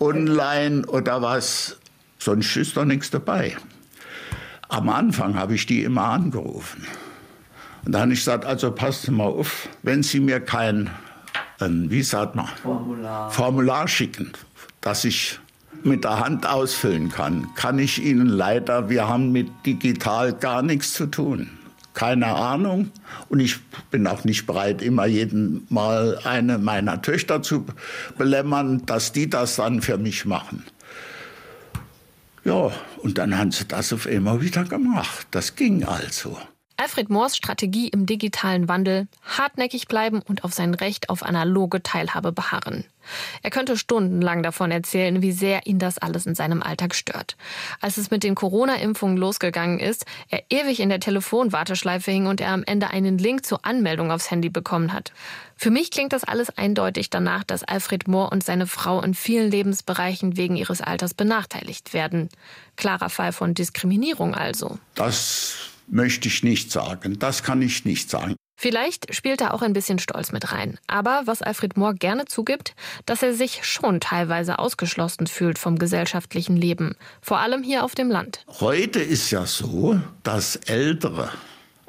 online 0.00 0.86
oder 0.86 1.20
was, 1.20 1.76
sonst 2.24 2.56
ist 2.56 2.76
doch 2.76 2.84
nichts 2.84 3.10
dabei. 3.10 3.56
Am 4.68 4.88
Anfang 4.88 5.34
habe 5.34 5.54
ich 5.54 5.66
die 5.66 5.82
immer 5.82 6.04
angerufen. 6.04 6.86
Und 7.84 7.92
dann 7.92 8.02
habe 8.02 8.12
ich 8.12 8.20
gesagt, 8.20 8.44
also 8.44 8.70
passt 8.70 9.10
mal 9.10 9.24
auf, 9.24 9.68
wenn 9.82 10.02
Sie 10.02 10.20
mir 10.20 10.40
kein, 10.40 10.90
ein, 11.58 11.90
wie 11.90 12.02
sagt 12.02 12.36
man, 12.36 12.46
Formular. 12.62 13.30
Formular 13.30 13.88
schicken, 13.88 14.32
das 14.80 15.04
ich 15.04 15.40
mit 15.82 16.04
der 16.04 16.20
Hand 16.20 16.46
ausfüllen 16.46 17.10
kann, 17.10 17.48
kann 17.54 17.78
ich 17.78 18.02
Ihnen 18.02 18.26
leider, 18.26 18.88
wir 18.88 19.08
haben 19.08 19.32
mit 19.32 19.48
digital 19.66 20.32
gar 20.32 20.62
nichts 20.62 20.94
zu 20.94 21.06
tun. 21.06 21.50
Keine 21.94 22.26
Ahnung. 22.26 22.90
Und 23.28 23.40
ich 23.40 23.58
bin 23.90 24.06
auch 24.06 24.24
nicht 24.24 24.46
bereit, 24.46 24.80
immer 24.80 25.04
jeden 25.04 25.66
Mal 25.68 26.18
eine 26.24 26.58
meiner 26.58 27.02
Töchter 27.02 27.42
zu 27.42 27.66
belämmern, 28.16 28.86
dass 28.86 29.12
die 29.12 29.28
das 29.28 29.56
dann 29.56 29.82
für 29.82 29.98
mich 29.98 30.24
machen. 30.24 30.64
Ja, 32.44 32.72
und 32.98 33.18
dann 33.18 33.38
haben 33.38 33.52
sie 33.52 33.64
das 33.66 33.92
auf 33.92 34.06
einmal 34.06 34.40
wieder 34.40 34.64
gemacht. 34.64 35.26
Das 35.30 35.54
ging 35.54 35.84
also. 35.84 36.38
Alfred 36.76 37.10
Moors 37.10 37.36
Strategie 37.36 37.88
im 37.88 38.06
digitalen 38.06 38.68
Wandel 38.68 39.06
hartnäckig 39.24 39.88
bleiben 39.88 40.22
und 40.22 40.44
auf 40.44 40.52
sein 40.52 40.74
Recht 40.74 41.10
auf 41.10 41.22
analoge 41.22 41.82
Teilhabe 41.82 42.32
beharren. 42.32 42.84
Er 43.42 43.50
könnte 43.50 43.76
stundenlang 43.76 44.42
davon 44.42 44.70
erzählen, 44.70 45.22
wie 45.22 45.32
sehr 45.32 45.66
ihn 45.66 45.78
das 45.78 45.98
alles 45.98 46.26
in 46.26 46.34
seinem 46.34 46.62
Alltag 46.62 46.94
stört. 46.94 47.36
Als 47.80 47.96
es 47.96 48.10
mit 48.10 48.22
den 48.22 48.34
Corona-Impfungen 48.34 49.16
losgegangen 49.16 49.80
ist, 49.80 50.06
er 50.28 50.42
ewig 50.50 50.80
in 50.80 50.88
der 50.88 51.00
Telefonwarteschleife 51.00 52.10
hing 52.10 52.26
und 52.26 52.40
er 52.40 52.50
am 52.50 52.62
Ende 52.64 52.90
einen 52.90 53.18
Link 53.18 53.44
zur 53.44 53.64
Anmeldung 53.64 54.10
aufs 54.10 54.30
Handy 54.30 54.50
bekommen 54.50 54.92
hat. 54.92 55.12
Für 55.56 55.70
mich 55.70 55.90
klingt 55.90 56.12
das 56.12 56.24
alles 56.24 56.56
eindeutig 56.56 57.10
danach, 57.10 57.44
dass 57.44 57.64
Alfred 57.64 58.08
Mohr 58.08 58.32
und 58.32 58.44
seine 58.44 58.66
Frau 58.66 59.00
in 59.02 59.14
vielen 59.14 59.50
Lebensbereichen 59.50 60.36
wegen 60.36 60.56
ihres 60.56 60.80
Alters 60.80 61.14
benachteiligt 61.14 61.94
werden. 61.94 62.28
Klarer 62.76 63.10
Fall 63.10 63.32
von 63.32 63.54
Diskriminierung 63.54 64.34
also. 64.34 64.78
Das 64.94 65.71
möchte 65.88 66.28
ich 66.28 66.42
nicht 66.42 66.70
sagen. 66.70 67.18
Das 67.18 67.42
kann 67.42 67.62
ich 67.62 67.84
nicht 67.84 68.10
sagen. 68.10 68.36
Vielleicht 68.62 69.12
spielt 69.12 69.40
da 69.40 69.50
auch 69.50 69.62
ein 69.62 69.72
bisschen 69.72 69.98
Stolz 69.98 70.30
mit 70.30 70.52
rein. 70.52 70.78
Aber 70.86 71.22
was 71.24 71.42
Alfred 71.42 71.76
Mohr 71.76 71.94
gerne 71.94 72.26
zugibt, 72.26 72.76
dass 73.06 73.22
er 73.22 73.34
sich 73.34 73.64
schon 73.64 73.98
teilweise 73.98 74.60
ausgeschlossen 74.60 75.26
fühlt 75.26 75.58
vom 75.58 75.80
gesellschaftlichen 75.80 76.56
Leben. 76.56 76.94
Vor 77.20 77.38
allem 77.38 77.64
hier 77.64 77.82
auf 77.82 77.96
dem 77.96 78.08
Land. 78.08 78.44
Heute 78.60 79.00
ist 79.00 79.32
ja 79.32 79.46
so, 79.46 80.00
dass 80.22 80.54
Ältere, 80.54 81.30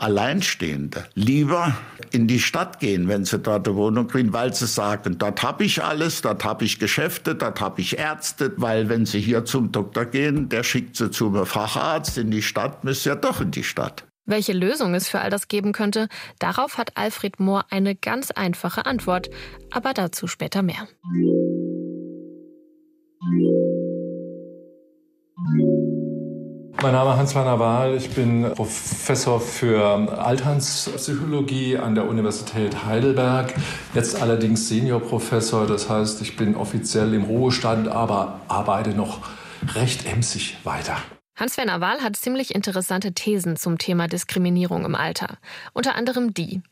Alleinstehende 0.03 1.05
lieber 1.15 1.77
in 2.11 2.27
die 2.27 2.39
Stadt 2.39 2.81
gehen, 2.81 3.07
wenn 3.07 3.23
sie 3.23 3.39
dort 3.39 3.67
eine 3.67 3.77
Wohnung 3.77 4.07
kriegen, 4.07 4.33
weil 4.33 4.53
sie 4.53 4.67
sagen, 4.67 5.17
dort 5.17 5.41
habe 5.43 5.63
ich 5.63 5.81
alles, 5.81 6.21
dort 6.21 6.43
habe 6.43 6.65
ich 6.65 6.77
Geschäfte, 6.77 7.35
dort 7.35 7.61
habe 7.61 7.79
ich 7.79 7.97
Ärzte, 7.97 8.51
weil 8.57 8.89
wenn 8.89 9.05
sie 9.05 9.21
hier 9.21 9.45
zum 9.45 9.71
Doktor 9.71 10.05
gehen, 10.05 10.49
der 10.49 10.63
schickt 10.63 10.97
sie 10.97 11.09
zum 11.09 11.45
Facharzt 11.45 12.17
in 12.17 12.31
die 12.31 12.41
Stadt, 12.41 12.83
müssen 12.83 13.07
ja 13.07 13.15
doch 13.15 13.39
in 13.39 13.51
die 13.51 13.63
Stadt. 13.63 14.03
Welche 14.25 14.51
Lösung 14.51 14.93
es 14.93 15.07
für 15.07 15.21
all 15.21 15.29
das 15.29 15.47
geben 15.47 15.71
könnte, 15.71 16.09
darauf 16.37 16.77
hat 16.77 16.97
Alfred 16.97 17.39
Mohr 17.39 17.65
eine 17.69 17.95
ganz 17.95 18.31
einfache 18.31 18.85
Antwort, 18.85 19.29
aber 19.71 19.93
dazu 19.93 20.27
später 20.27 20.63
mehr. 20.63 20.87
Mein 26.83 26.91
Name 26.91 27.11
ist 27.11 27.17
Hans-Werner 27.17 27.59
Wahl. 27.59 27.95
Ich 27.95 28.09
bin 28.09 28.51
Professor 28.55 29.39
für 29.39 30.19
Alterspsychologie 30.21 31.77
an 31.77 31.95
der 31.95 32.09
Universität 32.09 32.83
Heidelberg. 32.83 33.53
Jetzt 33.93 34.21
allerdings 34.21 34.67
Seniorprofessor. 34.67 35.65
Das 35.65 35.89
heißt, 35.89 36.21
ich 36.21 36.35
bin 36.35 36.57
offiziell 36.57 37.13
im 37.13 37.23
Ruhestand, 37.23 37.87
aber 37.87 38.41
arbeite 38.49 38.89
noch 38.89 39.19
recht 39.73 40.05
emsig 40.05 40.57
weiter. 40.65 40.97
Hans-Werner 41.37 41.79
Wahl 41.79 42.01
hat 42.01 42.17
ziemlich 42.17 42.53
interessante 42.53 43.13
Thesen 43.13 43.55
zum 43.55 43.77
Thema 43.77 44.09
Diskriminierung 44.09 44.83
im 44.83 44.95
Alter. 44.95 45.37
Unter 45.71 45.95
anderem 45.95 46.33
die, 46.33 46.63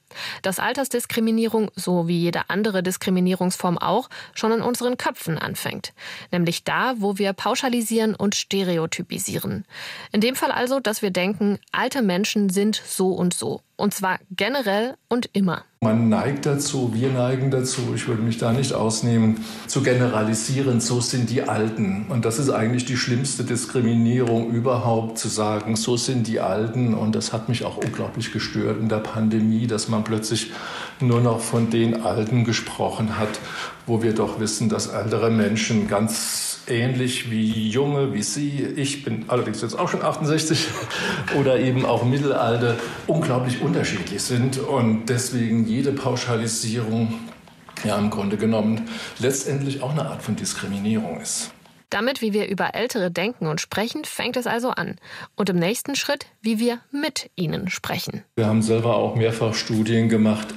dass 0.42 0.60
Altersdiskriminierung, 0.60 1.72
so 1.76 2.08
wie 2.08 2.20
jede 2.20 2.50
andere 2.50 2.84
Diskriminierungsform 2.84 3.78
auch, 3.78 4.10
schon 4.34 4.52
in 4.52 4.62
unseren 4.62 4.98
Köpfen 4.98 5.38
anfängt. 5.38 5.94
Nämlich 6.32 6.64
da, 6.64 6.96
wo 6.98 7.18
wir 7.18 7.34
pauschalisieren 7.34 8.16
und 8.16 8.36
stereotypisieren. 8.36 9.66
In 10.12 10.22
dem 10.22 10.36
Fall 10.36 10.52
also, 10.52 10.80
dass 10.80 11.02
wir 11.02 11.12
denken, 11.12 11.60
alte 11.72 12.02
Menschen 12.02 12.50
sind 12.50 12.82
so 12.86 13.10
und 13.10 13.34
so. 13.34 13.62
Und 13.82 13.96
zwar 13.96 14.20
generell 14.30 14.96
und 15.10 15.32
immer. 15.34 15.64
Man 15.82 16.08
neigt 16.08 16.46
dazu, 16.46 16.94
wir 16.94 17.10
neigen 17.10 17.50
dazu, 17.50 17.94
ich 17.96 18.08
würde 18.08 18.22
mich 18.22 18.38
da 18.38 18.54
nicht 18.54 18.74
ausnehmen, 18.74 19.44
zu 19.66 19.82
generalisieren, 19.82 20.80
so 20.80 21.02
sind 21.02 21.32
die 21.32 21.42
Alten. 21.42 22.06
Und 22.10 22.24
das 22.24 22.38
ist 22.38 22.52
eigentlich 22.52 22.86
die 22.86 22.96
schlimmste 22.96 23.44
Diskriminierung 23.44 24.52
überhaupt, 24.52 25.18
zu 25.18 25.28
sagen, 25.28 25.76
so 25.76 25.98
sind 25.98 26.28
die 26.28 26.40
Alten. 26.40 26.94
Und 26.94 27.16
das 27.16 27.34
hat 27.34 27.50
mich 27.50 27.66
auch 27.66 27.78
unglaublich 27.78 28.32
gestört 28.32 28.80
in 28.80 28.88
der 28.88 29.00
Pandemie, 29.00 29.66
dass 29.66 29.88
man 29.88 30.01
plötzlich 30.04 30.52
nur 31.00 31.22
noch 31.22 31.40
von 31.40 31.70
den 31.70 32.04
Alten 32.04 32.44
gesprochen 32.44 33.18
hat, 33.18 33.40
wo 33.86 34.04
wir 34.04 34.14
doch 34.14 34.40
wissen, 34.40 34.70
dass 34.70 34.88
ältere 34.88 35.32
Menschen 35.32 35.88
ganz 35.88 36.60
ähnlich 36.68 37.32
wie 37.32 37.70
Junge, 37.70 38.14
wie 38.14 38.24
Sie, 38.24 38.64
ich 38.76 39.04
bin 39.04 39.26
allerdings 39.28 39.62
jetzt 39.62 39.78
auch 39.78 39.90
schon 39.90 40.04
68 40.04 40.68
oder 41.40 41.60
eben 41.60 41.86
auch 41.86 42.04
Mittelalter, 42.04 42.78
unglaublich 43.08 43.62
unterschiedlich 43.62 44.22
sind 44.22 44.58
und 44.58 45.08
deswegen 45.08 45.66
jede 45.66 45.92
Pauschalisierung 45.92 47.14
ja 47.84 47.98
im 47.98 48.10
Grunde 48.10 48.38
genommen 48.38 48.88
letztendlich 49.20 49.82
auch 49.82 49.92
eine 49.92 50.06
Art 50.06 50.22
von 50.22 50.36
Diskriminierung 50.36 51.20
ist. 51.20 51.52
Damit, 51.92 52.22
wie 52.22 52.32
wir 52.32 52.48
über 52.48 52.74
Ältere 52.74 53.12
denken 53.12 53.48
und 53.48 53.60
sprechen, 53.60 54.06
fängt 54.06 54.38
es 54.38 54.48
also 54.48 54.70
an. 54.70 54.96
Und 55.36 55.50
im 55.50 55.58
nächsten 55.58 55.96
Schritt, 55.96 56.26
wie 56.42 56.58
wir 56.58 56.80
mit 56.90 57.30
ihnen 57.36 57.70
sprechen. 57.70 58.24
Wir 58.38 58.48
haben 58.48 58.62
selber 58.62 58.96
auch 58.96 59.16
mehrfach 59.16 59.54
Studien 59.54 60.08
gemacht, 60.08 60.48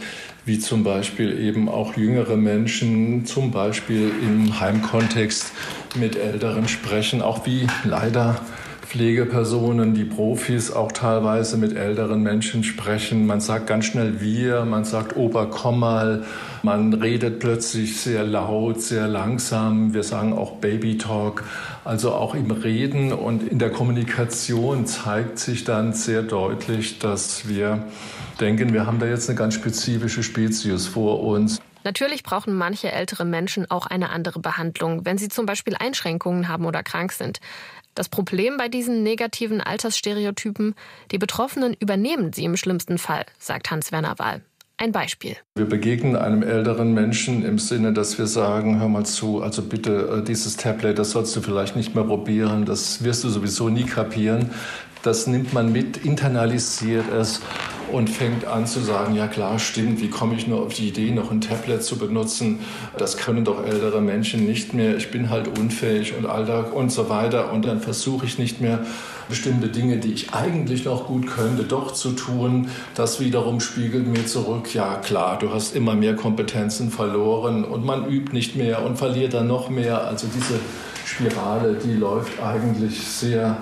wie 0.44 0.60
zum 0.60 0.84
Beispiel 0.84 1.40
eben 1.40 1.68
auch 1.68 1.96
jüngere 1.96 2.36
Menschen, 2.36 3.26
zum 3.26 3.50
Beispiel 3.50 4.12
im 4.22 4.60
Heimkontext 4.60 5.52
mit 5.96 6.14
Älteren 6.14 6.68
sprechen, 6.68 7.20
auch 7.20 7.44
wie 7.46 7.66
leider 7.82 8.40
Pflegepersonen, 8.86 9.94
die 9.94 10.04
Profis 10.04 10.70
auch 10.70 10.92
teilweise 10.92 11.56
mit 11.56 11.76
älteren 11.76 12.22
Menschen 12.22 12.64
sprechen. 12.64 13.26
Man 13.26 13.40
sagt 13.40 13.66
ganz 13.66 13.86
schnell 13.86 14.20
wir, 14.20 14.64
man 14.64 14.84
sagt 14.84 15.16
Opa, 15.16 15.46
komm 15.46 15.80
mal. 15.80 16.24
Man 16.62 16.92
redet 16.92 17.40
plötzlich 17.40 18.00
sehr 18.00 18.24
laut, 18.24 18.80
sehr 18.80 19.08
langsam. 19.08 19.94
Wir 19.94 20.02
sagen 20.02 20.32
auch 20.32 20.56
Baby 20.56 20.98
Talk. 20.98 21.44
Also 21.84 22.12
auch 22.12 22.34
im 22.34 22.50
Reden 22.50 23.12
und 23.12 23.42
in 23.48 23.58
der 23.58 23.70
Kommunikation 23.70 24.86
zeigt 24.86 25.38
sich 25.38 25.64
dann 25.64 25.92
sehr 25.92 26.22
deutlich, 26.22 26.98
dass 26.98 27.48
wir 27.48 27.84
denken, 28.40 28.72
wir 28.72 28.86
haben 28.86 28.98
da 28.98 29.06
jetzt 29.06 29.28
eine 29.28 29.38
ganz 29.38 29.54
spezifische 29.54 30.22
Spezies 30.22 30.86
vor 30.86 31.22
uns. 31.22 31.60
Natürlich 31.84 32.22
brauchen 32.22 32.54
manche 32.54 32.90
ältere 32.90 33.24
Menschen 33.24 33.70
auch 33.70 33.86
eine 33.86 34.10
andere 34.10 34.40
Behandlung, 34.40 35.04
wenn 35.04 35.18
sie 35.18 35.28
zum 35.28 35.46
Beispiel 35.46 35.76
Einschränkungen 35.78 36.48
haben 36.48 36.64
oder 36.64 36.82
krank 36.82 37.12
sind. 37.12 37.40
Das 37.94 38.08
Problem 38.08 38.56
bei 38.56 38.68
diesen 38.68 39.02
negativen 39.02 39.60
Altersstereotypen, 39.60 40.74
die 41.12 41.18
Betroffenen 41.18 41.76
übernehmen 41.78 42.32
sie 42.32 42.44
im 42.44 42.56
schlimmsten 42.56 42.98
Fall, 42.98 43.24
sagt 43.38 43.70
Hans-Werner 43.70 44.18
Wahl. 44.18 44.42
Ein 44.76 44.90
Beispiel. 44.90 45.36
Wir 45.54 45.66
begegnen 45.66 46.16
einem 46.16 46.42
älteren 46.42 46.94
Menschen 46.94 47.44
im 47.44 47.60
Sinne, 47.60 47.92
dass 47.92 48.18
wir 48.18 48.26
sagen, 48.26 48.80
hör 48.80 48.88
mal 48.88 49.06
zu, 49.06 49.40
also 49.40 49.62
bitte 49.62 50.18
äh, 50.22 50.24
dieses 50.24 50.56
Tablet, 50.56 50.98
das 50.98 51.12
sollst 51.12 51.36
du 51.36 51.40
vielleicht 51.40 51.76
nicht 51.76 51.94
mehr 51.94 52.02
probieren, 52.02 52.64
das 52.64 53.04
wirst 53.04 53.22
du 53.22 53.28
sowieso 53.28 53.68
nie 53.68 53.84
kapieren. 53.84 54.50
Das 55.04 55.26
nimmt 55.26 55.52
man 55.52 55.70
mit, 55.70 55.98
internalisiert 55.98 57.04
es 57.12 57.42
und 57.92 58.08
fängt 58.08 58.46
an 58.46 58.66
zu 58.66 58.80
sagen, 58.80 59.14
ja 59.14 59.26
klar, 59.26 59.58
stimmt, 59.58 60.00
wie 60.00 60.08
komme 60.08 60.34
ich 60.34 60.46
nur 60.46 60.62
auf 60.62 60.72
die 60.72 60.88
Idee, 60.88 61.10
noch 61.10 61.30
ein 61.30 61.42
Tablet 61.42 61.84
zu 61.84 61.98
benutzen? 61.98 62.60
Das 62.96 63.18
können 63.18 63.44
doch 63.44 63.66
ältere 63.66 64.00
Menschen 64.00 64.46
nicht 64.46 64.72
mehr. 64.72 64.96
Ich 64.96 65.10
bin 65.10 65.28
halt 65.28 65.58
unfähig 65.58 66.14
und 66.16 66.24
Alltag 66.24 66.72
und 66.72 66.90
so 66.90 67.10
weiter. 67.10 67.52
Und 67.52 67.66
dann 67.66 67.80
versuche 67.80 68.24
ich 68.24 68.38
nicht 68.38 68.62
mehr 68.62 68.80
bestimmte 69.28 69.68
Dinge, 69.68 69.98
die 69.98 70.14
ich 70.14 70.32
eigentlich 70.32 70.86
noch 70.86 71.06
gut 71.06 71.26
könnte, 71.26 71.64
doch 71.64 71.92
zu 71.92 72.12
tun. 72.12 72.68
Das 72.94 73.20
wiederum 73.20 73.60
spiegelt 73.60 74.06
mir 74.06 74.26
zurück, 74.26 74.74
ja 74.74 74.96
klar, 74.96 75.38
du 75.38 75.52
hast 75.52 75.76
immer 75.76 75.94
mehr 75.94 76.16
Kompetenzen 76.16 76.90
verloren 76.90 77.64
und 77.64 77.84
man 77.84 78.08
übt 78.08 78.32
nicht 78.32 78.56
mehr 78.56 78.82
und 78.82 78.96
verliert 78.96 79.34
dann 79.34 79.48
noch 79.48 79.68
mehr. 79.68 80.06
Also 80.06 80.28
diese 80.34 80.58
Spirale, 81.14 81.74
die 81.74 81.92
läuft 81.92 82.42
eigentlich 82.42 82.98
sehr 83.06 83.56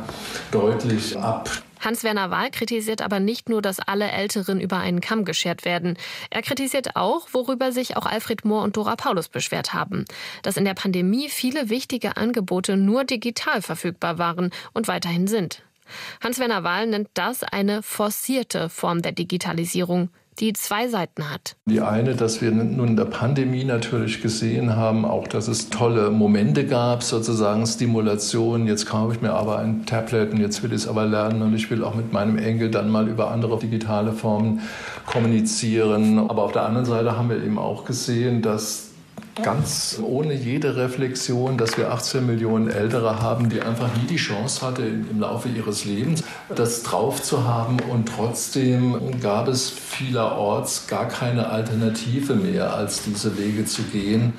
deutlich 0.50 1.18
ab. 1.18 1.50
Hans-Werner 1.80 2.30
Wahl 2.30 2.50
kritisiert 2.50 3.02
aber 3.02 3.20
nicht 3.20 3.50
nur, 3.50 3.60
dass 3.60 3.78
alle 3.78 4.10
Älteren 4.10 4.58
über 4.58 4.78
einen 4.78 5.02
Kamm 5.02 5.26
geschert 5.26 5.66
werden. 5.66 5.98
Er 6.30 6.40
kritisiert 6.40 6.96
auch, 6.96 7.28
worüber 7.32 7.70
sich 7.70 7.98
auch 7.98 8.06
Alfred 8.06 8.46
Mohr 8.46 8.62
und 8.62 8.78
Dora 8.78 8.96
Paulus 8.96 9.28
beschwert 9.28 9.74
haben, 9.74 10.06
dass 10.42 10.56
in 10.56 10.64
der 10.64 10.72
Pandemie 10.72 11.28
viele 11.28 11.68
wichtige 11.68 12.16
Angebote 12.16 12.78
nur 12.78 13.04
digital 13.04 13.60
verfügbar 13.60 14.16
waren 14.16 14.50
und 14.72 14.88
weiterhin 14.88 15.26
sind. 15.26 15.62
Hans-Werner 16.22 16.64
Wahl 16.64 16.86
nennt 16.86 17.10
das 17.12 17.42
eine 17.42 17.82
forcierte 17.82 18.70
Form 18.70 19.02
der 19.02 19.12
Digitalisierung, 19.12 20.08
die 20.38 20.52
zwei 20.52 20.88
Seiten 20.88 21.30
hat. 21.30 21.56
Die 21.66 21.80
eine, 21.80 22.14
dass 22.14 22.40
wir 22.40 22.50
nun 22.50 22.88
in 22.88 22.96
der 22.96 23.04
Pandemie 23.04 23.64
natürlich 23.64 24.22
gesehen 24.22 24.76
haben, 24.76 25.04
auch 25.04 25.28
dass 25.28 25.48
es 25.48 25.70
tolle 25.70 26.10
Momente 26.10 26.66
gab, 26.66 27.02
sozusagen 27.02 27.66
Stimulation. 27.66 28.66
Jetzt 28.66 28.86
kaufe 28.86 29.14
ich 29.14 29.20
mir 29.20 29.32
aber 29.32 29.58
ein 29.58 29.84
Tablet 29.86 30.32
und 30.32 30.40
jetzt 30.40 30.62
will 30.62 30.70
ich 30.70 30.82
es 30.82 30.88
aber 30.88 31.06
lernen 31.06 31.42
und 31.42 31.54
ich 31.54 31.70
will 31.70 31.84
auch 31.84 31.94
mit 31.94 32.12
meinem 32.12 32.38
Enkel 32.38 32.70
dann 32.70 32.88
mal 32.88 33.08
über 33.08 33.30
andere 33.30 33.58
digitale 33.58 34.12
Formen 34.12 34.60
kommunizieren. 35.06 36.18
Aber 36.18 36.44
auf 36.44 36.52
der 36.52 36.64
anderen 36.64 36.86
Seite 36.86 37.16
haben 37.16 37.28
wir 37.28 37.42
eben 37.42 37.58
auch 37.58 37.84
gesehen, 37.84 38.42
dass 38.42 38.91
ganz 39.40 40.00
ohne 40.02 40.34
jede 40.34 40.76
Reflexion, 40.76 41.56
dass 41.56 41.78
wir 41.78 41.90
18 41.92 42.26
Millionen 42.26 42.70
Ältere 42.70 43.20
haben, 43.20 43.48
die 43.48 43.60
einfach 43.60 43.88
nie 43.96 44.06
die 44.06 44.16
Chance 44.16 44.66
hatte, 44.66 44.82
im 44.82 45.20
Laufe 45.20 45.48
ihres 45.48 45.84
Lebens 45.84 46.22
das 46.54 46.82
drauf 46.82 47.22
zu 47.22 47.44
haben. 47.44 47.78
Und 47.90 48.08
trotzdem 48.08 49.20
gab 49.20 49.48
es 49.48 49.70
vielerorts 49.70 50.86
gar 50.86 51.08
keine 51.08 51.48
Alternative 51.48 52.34
mehr, 52.34 52.74
als 52.74 53.02
diese 53.04 53.38
Wege 53.38 53.64
zu 53.64 53.82
gehen. 53.82 54.34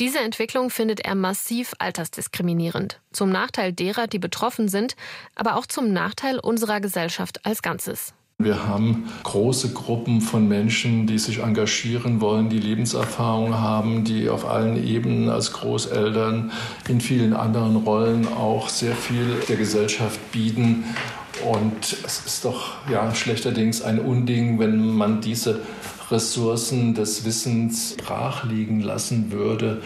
Diese 0.00 0.20
Entwicklung 0.20 0.70
findet 0.70 1.00
er 1.00 1.16
massiv 1.16 1.74
altersdiskriminierend. 1.80 3.00
Zum 3.12 3.30
Nachteil 3.30 3.72
derer, 3.72 4.06
die 4.06 4.20
betroffen 4.20 4.68
sind, 4.68 4.94
aber 5.34 5.56
auch 5.56 5.66
zum 5.66 5.92
Nachteil 5.92 6.38
unserer 6.38 6.80
Gesellschaft 6.80 7.44
als 7.44 7.62
Ganzes. 7.62 8.14
Wir 8.40 8.68
haben 8.68 9.10
große 9.24 9.72
Gruppen 9.72 10.20
von 10.20 10.46
Menschen, 10.46 11.08
die 11.08 11.18
sich 11.18 11.40
engagieren 11.40 12.20
wollen, 12.20 12.48
die 12.48 12.60
Lebenserfahrung 12.60 13.58
haben, 13.58 14.04
die 14.04 14.28
auf 14.28 14.48
allen 14.48 14.76
Ebenen 14.76 15.28
als 15.28 15.52
Großeltern 15.54 16.52
in 16.88 17.00
vielen 17.00 17.32
anderen 17.32 17.74
Rollen 17.74 18.28
auch 18.28 18.68
sehr 18.68 18.94
viel 18.94 19.40
der 19.48 19.56
Gesellschaft 19.56 20.20
bieten. 20.30 20.84
Und 21.52 21.96
es 22.06 22.26
ist 22.26 22.44
doch 22.44 22.74
ja 22.88 23.12
schlechterdings 23.12 23.82
ein 23.82 23.98
Unding, 23.98 24.60
wenn 24.60 24.94
man 24.94 25.20
diese 25.20 25.62
Ressourcen 26.08 26.94
des 26.94 27.24
Wissens 27.24 27.96
brach 27.96 28.44
liegen 28.44 28.78
lassen 28.78 29.32
würde. 29.32 29.82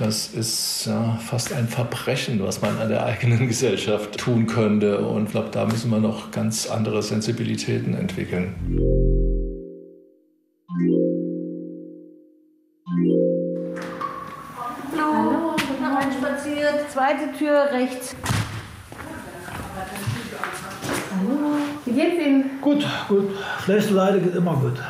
Das 0.00 0.28
ist 0.28 0.86
ja, 0.86 1.18
fast 1.20 1.52
ein 1.52 1.68
Verbrechen, 1.68 2.42
was 2.42 2.62
man 2.62 2.78
an 2.78 2.88
der 2.88 3.04
eigenen 3.04 3.48
Gesellschaft 3.48 4.16
tun 4.16 4.46
könnte. 4.46 4.98
Und 5.06 5.24
ich 5.24 5.32
glaube, 5.32 5.50
da 5.50 5.66
müssen 5.66 5.90
wir 5.90 6.00
noch 6.00 6.30
ganz 6.30 6.70
andere 6.70 7.02
Sensibilitäten 7.02 7.92
entwickeln. 7.92 8.54
Hallo, 14.96 15.10
Hallo. 15.12 15.56
reinspaziert. 15.82 16.90
Zweite 16.90 17.36
Tür 17.38 17.68
rechts. 17.70 18.16
Wie 21.90 21.94
geht's 21.94 22.24
Ihnen? 22.24 22.60
Gut, 22.60 22.86
gut. 23.08 23.30
Schlechte 23.64 23.92
Leide 23.92 24.20
geht 24.20 24.34
immer 24.34 24.54
gut. 24.54 24.74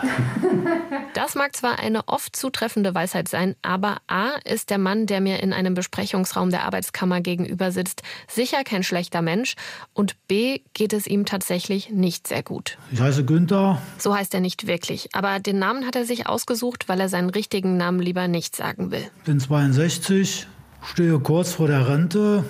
Das 1.15 1.35
mag 1.35 1.57
zwar 1.57 1.81
eine 1.81 2.07
oft 2.07 2.37
zutreffende 2.37 2.95
Weisheit 2.95 3.27
sein, 3.27 3.57
aber 3.63 3.97
A 4.07 4.31
ist 4.45 4.71
der 4.71 4.79
Mann, 4.79 5.07
der 5.07 5.21
mir 5.21 5.43
in 5.43 5.53
einem 5.53 5.75
Besprechungsraum 5.75 6.51
der 6.51 6.65
Arbeitskammer 6.65 7.21
gegenüber 7.21 7.73
sitzt, 7.73 8.03
sicher 8.29 8.63
kein 8.63 8.85
schlechter 8.85 9.21
Mensch 9.21 9.57
und 9.93 10.15
B 10.29 10.61
geht 10.73 10.93
es 10.93 11.09
ihm 11.09 11.27
tatsächlich 11.27 11.91
nicht 11.91 12.29
sehr 12.29 12.45
gut. 12.45 12.79
Ich 12.93 13.01
heiße 13.01 13.25
Günther. 13.25 13.83
So 13.99 14.15
heißt 14.15 14.33
er 14.35 14.41
nicht 14.41 14.69
wirklich, 14.69 15.09
aber 15.13 15.41
den 15.41 15.59
Namen 15.59 15.85
hat 15.85 15.97
er 15.97 16.05
sich 16.05 16.29
ausgesucht, 16.29 16.89
weil 16.89 17.01
er 17.01 17.09
seinen 17.09 17.31
richtigen 17.31 17.77
Namen 17.77 17.99
lieber 17.99 18.29
nicht 18.29 18.55
sagen 18.55 18.93
will. 18.93 19.11
Bin 19.25 19.41
62, 19.41 20.47
stehe 20.85 21.19
kurz 21.19 21.55
vor 21.55 21.67
der 21.67 21.89
Rente 21.89 22.45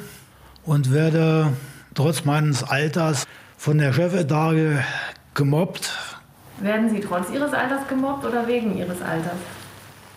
und 0.65 0.93
werde 0.93 1.55
trotz 1.95 2.27
meines 2.27 2.63
Alters 2.63 3.27
von 3.61 3.77
der 3.77 3.93
Chefetage 3.93 4.83
gemobbt. 5.35 5.91
Werden 6.61 6.89
Sie 6.89 7.01
trotz 7.01 7.29
Ihres 7.31 7.53
Alters 7.53 7.87
gemobbt 7.89 8.25
oder 8.25 8.49
wegen 8.49 8.75
Ihres 8.79 9.03
Alters? 9.03 9.37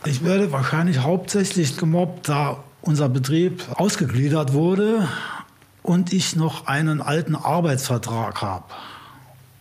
Ich 0.06 0.24
werde 0.24 0.54
wahrscheinlich 0.54 1.00
hauptsächlich 1.00 1.76
gemobbt, 1.76 2.30
da 2.30 2.64
unser 2.82 3.10
Betrieb 3.10 3.66
ausgegliedert 3.76 4.54
wurde 4.54 5.10
und 5.82 6.14
ich 6.14 6.38
noch 6.38 6.68
einen 6.68 7.02
alten 7.02 7.36
Arbeitsvertrag 7.36 8.42
habe. 8.42 8.64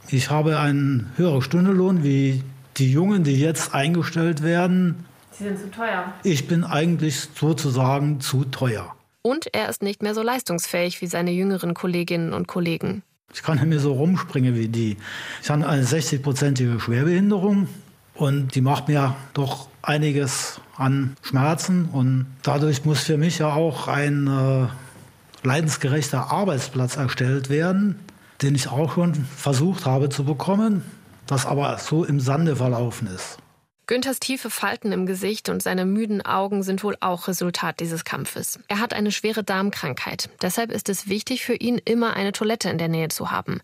Ich 0.07 0.31
habe 0.31 0.61
einen 0.61 1.11
höheren 1.17 1.43
Stundenlohn 1.43 2.05
wie 2.05 2.45
die 2.77 2.93
Jungen, 2.93 3.25
die 3.25 3.41
jetzt 3.41 3.75
eingestellt 3.75 4.45
werden. 4.45 5.07
Sie 5.33 5.43
sind 5.43 5.59
zu 5.59 5.73
teuer. 5.73 6.05
Ich 6.23 6.47
bin 6.47 6.62
eigentlich 6.62 7.31
sozusagen 7.35 8.21
zu 8.21 8.45
teuer. 8.45 8.95
Und 9.23 9.53
er 9.53 9.69
ist 9.69 9.83
nicht 9.83 10.05
mehr 10.05 10.15
so 10.15 10.23
leistungsfähig 10.23 11.03
wie 11.03 11.09
seine 11.09 11.33
jüngeren 11.33 11.75
Kolleginnen 11.75 12.33
und 12.33 12.47
Kollegen. 12.47 13.03
Ich 13.35 13.43
kann 13.43 13.57
nicht 13.57 13.67
mehr 13.67 13.81
so 13.81 13.93
rumspringen 13.93 14.55
wie 14.55 14.69
die. 14.69 14.97
Ich 15.43 15.51
habe 15.51 15.67
eine 15.67 15.85
60-prozentige 15.85 16.79
Schwerbehinderung 16.81 17.69
und 18.15 18.55
die 18.55 18.61
macht 18.61 18.89
mir 18.89 19.17
doch 19.35 19.69
einiges 19.81 20.61
an 20.77 21.17
Schmerzen. 21.23 21.87
Und 21.87 22.27
dadurch 22.43 22.85
muss 22.85 23.01
für 23.05 23.17
mich 23.17 23.39
ja 23.39 23.53
auch 23.53 23.89
ein 23.89 24.27
äh, 24.27 24.67
leidensgerechter 25.47 26.31
Arbeitsplatz 26.31 26.97
erstellt 26.97 27.49
werden, 27.51 27.99
den 28.43 28.55
ich 28.55 28.69
auch 28.69 28.95
schon 28.95 29.15
versucht 29.15 29.87
habe 29.87 30.09
zu 30.09 30.25
bekommen, 30.25 30.83
das 31.27 31.47
aber 31.47 31.79
so 31.79 32.05
im 32.05 32.21
Sande 32.21 32.57
verlaufen 32.57 33.09
ist. 33.09 33.39
Günthers 33.89 34.21
tiefe 34.21 34.49
Falten 34.49 34.93
im 34.93 35.07
Gesicht 35.07 35.49
und 35.49 35.61
seine 35.61 35.85
müden 35.85 36.25
Augen 36.25 36.62
sind 36.62 36.85
wohl 36.85 36.97
auch 37.01 37.27
Resultat 37.27 37.81
dieses 37.81 38.05
Kampfes. 38.05 38.61
Er 38.69 38.79
hat 38.79 38.95
eine 38.95 39.11
schwere 39.11 39.43
Darmkrankheit. 39.43 40.31
Deshalb 40.41 40.71
ist 40.71 40.89
es 40.89 41.09
wichtig 41.09 41.45
für 41.45 41.55
ihn, 41.55 41.81
immer 41.85 42.15
eine 42.15 42.31
Toilette 42.31 42.71
in 42.71 42.79
der 42.79 42.87
Nähe 42.87 43.09
zu 43.09 43.33
haben. 43.33 43.61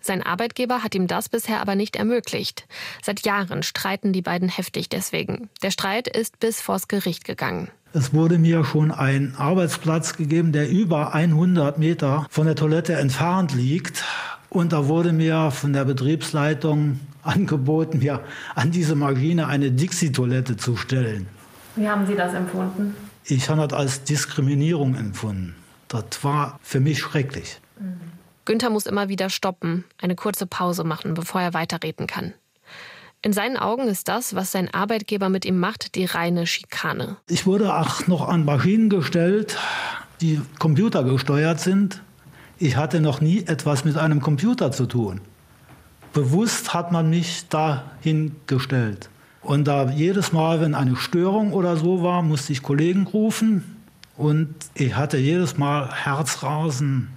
Sein 0.00 0.24
Arbeitgeber 0.24 0.82
hat 0.82 0.96
ihm 0.96 1.06
das 1.06 1.28
bisher 1.28 1.60
aber 1.60 1.76
nicht 1.76 1.94
ermöglicht. 1.94 2.66
Seit 3.00 3.24
Jahren 3.24 3.62
streiten 3.62 4.12
die 4.12 4.22
beiden 4.22 4.48
heftig 4.48 4.88
deswegen. 4.88 5.48
Der 5.62 5.70
Streit 5.70 6.08
ist 6.08 6.40
bis 6.40 6.60
vors 6.60 6.88
Gericht 6.88 7.24
gegangen. 7.24 7.70
Es 7.92 8.12
wurde 8.12 8.38
mir 8.38 8.64
schon 8.64 8.90
ein 8.90 9.34
Arbeitsplatz 9.36 10.16
gegeben, 10.16 10.52
der 10.52 10.68
über 10.68 11.14
100 11.14 11.78
Meter 11.78 12.26
von 12.30 12.46
der 12.46 12.56
Toilette 12.56 12.94
entfernt 12.94 13.54
liegt. 13.54 14.04
Und 14.50 14.72
da 14.72 14.88
wurde 14.88 15.12
mir 15.12 15.50
von 15.52 15.72
der 15.72 15.84
Betriebsleitung 15.84 16.98
angeboten, 17.22 17.98
mir 17.98 18.20
an 18.54 18.72
diese 18.72 18.96
Maschine 18.96 19.46
eine 19.46 19.70
Dixie-Toilette 19.70 20.56
zu 20.56 20.76
stellen. 20.76 21.28
Wie 21.76 21.88
haben 21.88 22.06
Sie 22.06 22.16
das 22.16 22.34
empfunden? 22.34 22.94
Ich 23.24 23.48
habe 23.48 23.66
das 23.66 23.78
als 23.78 24.04
Diskriminierung 24.04 24.96
empfunden. 24.96 25.54
Das 25.86 26.04
war 26.22 26.58
für 26.62 26.80
mich 26.80 26.98
schrecklich. 26.98 27.60
Günther 28.44 28.70
muss 28.70 28.86
immer 28.86 29.08
wieder 29.08 29.30
stoppen, 29.30 29.84
eine 29.98 30.16
kurze 30.16 30.46
Pause 30.46 30.82
machen, 30.82 31.14
bevor 31.14 31.40
er 31.40 31.54
weiterreden 31.54 32.08
kann. 32.08 32.34
In 33.22 33.32
seinen 33.32 33.56
Augen 33.56 33.86
ist 33.86 34.08
das, 34.08 34.34
was 34.34 34.50
sein 34.50 34.72
Arbeitgeber 34.72 35.28
mit 35.28 35.44
ihm 35.44 35.60
macht, 35.60 35.94
die 35.94 36.06
reine 36.06 36.46
Schikane. 36.46 37.18
Ich 37.28 37.46
wurde 37.46 37.74
auch 37.74 38.06
noch 38.06 38.26
an 38.26 38.44
Maschinen 38.44 38.88
gestellt, 38.88 39.58
die 40.20 40.40
computergesteuert 40.58 41.60
sind. 41.60 42.02
Ich 42.62 42.76
hatte 42.76 43.00
noch 43.00 43.22
nie 43.22 43.44
etwas 43.46 43.86
mit 43.86 43.96
einem 43.96 44.20
Computer 44.20 44.70
zu 44.70 44.84
tun. 44.84 45.22
Bewusst 46.12 46.74
hat 46.74 46.92
man 46.92 47.08
mich 47.08 47.48
dahin 47.48 48.36
gestellt. 48.46 49.08
Und 49.40 49.64
da 49.64 49.88
jedes 49.88 50.32
Mal, 50.32 50.60
wenn 50.60 50.74
eine 50.74 50.94
Störung 50.94 51.54
oder 51.54 51.78
so 51.78 52.02
war, 52.02 52.20
musste 52.20 52.52
ich 52.52 52.62
Kollegen 52.62 53.06
rufen. 53.06 53.82
Und 54.18 54.54
ich 54.74 54.94
hatte 54.94 55.16
jedes 55.16 55.56
Mal 55.56 55.90
Herzrasen, 55.90 57.08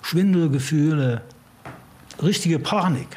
Schwindelgefühle, 0.00 1.20
richtige 2.22 2.58
Panik. 2.58 3.08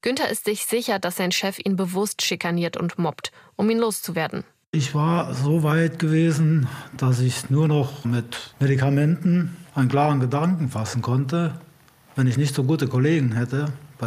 Günther 0.00 0.30
ist 0.30 0.46
sich 0.46 0.64
sicher, 0.64 0.98
dass 0.98 1.16
sein 1.16 1.32
Chef 1.32 1.58
ihn 1.58 1.76
bewusst 1.76 2.22
schikaniert 2.22 2.78
und 2.78 2.98
mobbt, 2.98 3.30
um 3.56 3.68
ihn 3.68 3.78
loszuwerden. 3.78 4.44
Ich 4.74 4.92
war 4.92 5.32
so 5.34 5.62
weit 5.62 6.00
gewesen, 6.00 6.66
dass 6.96 7.20
ich 7.20 7.48
nur 7.48 7.68
noch 7.68 8.04
mit 8.04 8.56
Medikamenten 8.58 9.56
einen 9.72 9.88
klaren 9.88 10.18
Gedanken 10.18 10.68
fassen 10.68 11.00
konnte. 11.00 11.54
Wenn 12.16 12.26
ich 12.26 12.36
nicht 12.38 12.56
so 12.56 12.64
gute 12.64 12.88
Kollegen 12.88 13.30
hätte, 13.36 13.66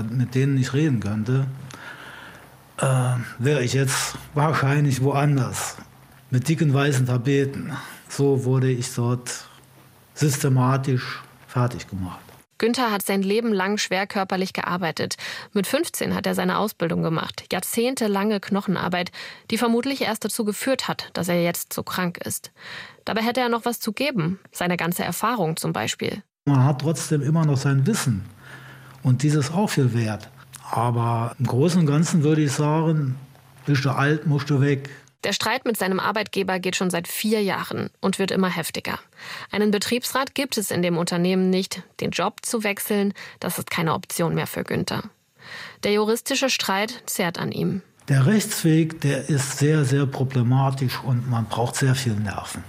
mit 0.10 0.36
denen 0.36 0.58
ich 0.58 0.74
reden 0.74 1.00
könnte, 1.00 1.48
äh, 2.82 3.14
wäre 3.40 3.64
ich 3.64 3.72
jetzt 3.72 4.18
wahrscheinlich 4.34 5.02
woanders. 5.02 5.78
Mit 6.32 6.50
dicken 6.50 6.74
weißen 6.74 7.06
Tapeten. 7.06 7.72
So 8.10 8.44
wurde 8.44 8.70
ich 8.70 8.94
dort 8.94 9.48
systematisch 10.16 11.22
fertig 11.48 11.88
gemacht. 11.88 12.27
Günther 12.58 12.92
hat 12.92 13.04
sein 13.04 13.22
Leben 13.22 13.54
lang 13.54 13.78
schwer 13.78 14.08
körperlich 14.08 14.54
gearbeitet. 14.54 15.16
Mit 15.54 15.68
15 15.68 16.16
hat 16.16 16.26
er 16.26 16.36
seine 16.36 16.58
Ausbildung 16.58 17.04
gemacht. 17.04 17.46
Jahrzehntelange 17.52 18.40
Knochenarbeit, 18.40 19.12
die 19.52 19.58
vermutlich 19.58 20.02
erst 20.02 20.26
dazu 20.26 20.46
geführt 20.46 20.88
hat, 20.88 21.10
dass 21.14 21.30
er 21.30 21.44
jetzt 21.44 21.74
so 21.74 21.84
krank 21.84 22.18
ist. 22.18 22.52
Dabei 23.06 23.22
hätte 23.22 23.42
er 23.42 23.50
noch 23.50 23.66
was 23.66 23.80
zu 23.80 23.94
geben. 23.94 24.40
Seine 24.52 24.78
ganze 24.78 25.04
Erfahrung 25.04 25.58
zum 25.58 25.74
Beispiel. 25.74 26.24
Man 26.46 26.64
hat 26.64 26.82
trotzdem 26.82 27.22
immer 27.22 27.46
noch 27.46 27.58
sein 27.58 27.86
Wissen. 27.86 28.26
Und 29.04 29.24
dieses 29.24 29.52
auch 29.52 29.70
viel 29.70 29.94
wert. 29.94 30.30
Aber 30.70 31.36
im 31.40 31.46
Großen 31.46 31.80
und 31.80 31.88
Ganzen 31.88 32.24
würde 32.24 32.42
ich 32.42 32.52
sagen, 32.52 33.16
bist 33.66 33.86
du 33.86 33.92
alt, 33.92 34.28
musst 34.28 34.50
du 34.50 34.62
weg. 34.62 34.90
Der 35.24 35.34
Streit 35.34 35.66
mit 35.66 35.78
seinem 35.78 36.00
Arbeitgeber 36.00 36.60
geht 36.60 36.76
schon 36.76 36.90
seit 36.90 37.08
vier 37.08 37.42
Jahren 37.42 37.90
und 38.02 38.20
wird 38.20 38.32
immer 38.32 38.50
heftiger. 38.50 39.00
Einen 39.52 39.72
Betriebsrat 39.72 40.36
gibt 40.36 40.58
es 40.58 40.72
in 40.72 40.82
dem 40.82 40.98
Unternehmen 40.98 41.50
nicht. 41.50 41.82
Den 42.00 42.12
Job 42.12 42.46
zu 42.46 42.64
wechseln, 42.64 43.14
das 43.40 43.58
ist 43.58 43.72
keine 43.72 43.94
Option 43.94 44.36
mehr 44.36 44.48
für 44.48 44.64
Günther. 44.64 45.04
Der 45.84 45.94
juristische 45.94 46.50
Streit 46.50 47.04
zerrt 47.06 47.40
an 47.40 47.52
ihm. 47.52 47.82
Der 48.10 48.26
Rechtsweg, 48.26 49.02
der 49.02 49.28
ist 49.28 49.58
sehr, 49.58 49.84
sehr 49.84 50.06
problematisch 50.06 51.00
und 51.04 51.30
man 51.30 51.46
braucht 51.46 51.76
sehr 51.76 51.96
viel 51.96 52.14
Nerven. 52.14 52.64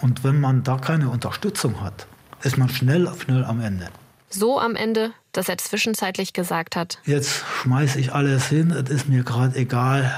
Und 0.00 0.24
wenn 0.24 0.40
man 0.40 0.64
da 0.64 0.76
keine 0.76 1.08
Unterstützung 1.08 1.80
hat, 1.80 2.06
ist 2.42 2.58
man 2.58 2.68
schnell, 2.68 3.08
schnell 3.22 3.44
am 3.44 3.60
Ende. 3.60 3.88
So 4.28 4.58
am 4.58 4.74
Ende, 4.74 5.12
dass 5.32 5.48
er 5.48 5.58
zwischenzeitlich 5.58 6.32
gesagt 6.32 6.74
hat, 6.74 6.98
Jetzt 7.04 7.44
schmeiß 7.62 7.94
ich 7.96 8.12
alles 8.12 8.48
hin, 8.48 8.72
es 8.72 8.90
ist 8.90 9.08
mir 9.08 9.22
gerade 9.22 9.56
egal, 9.56 10.12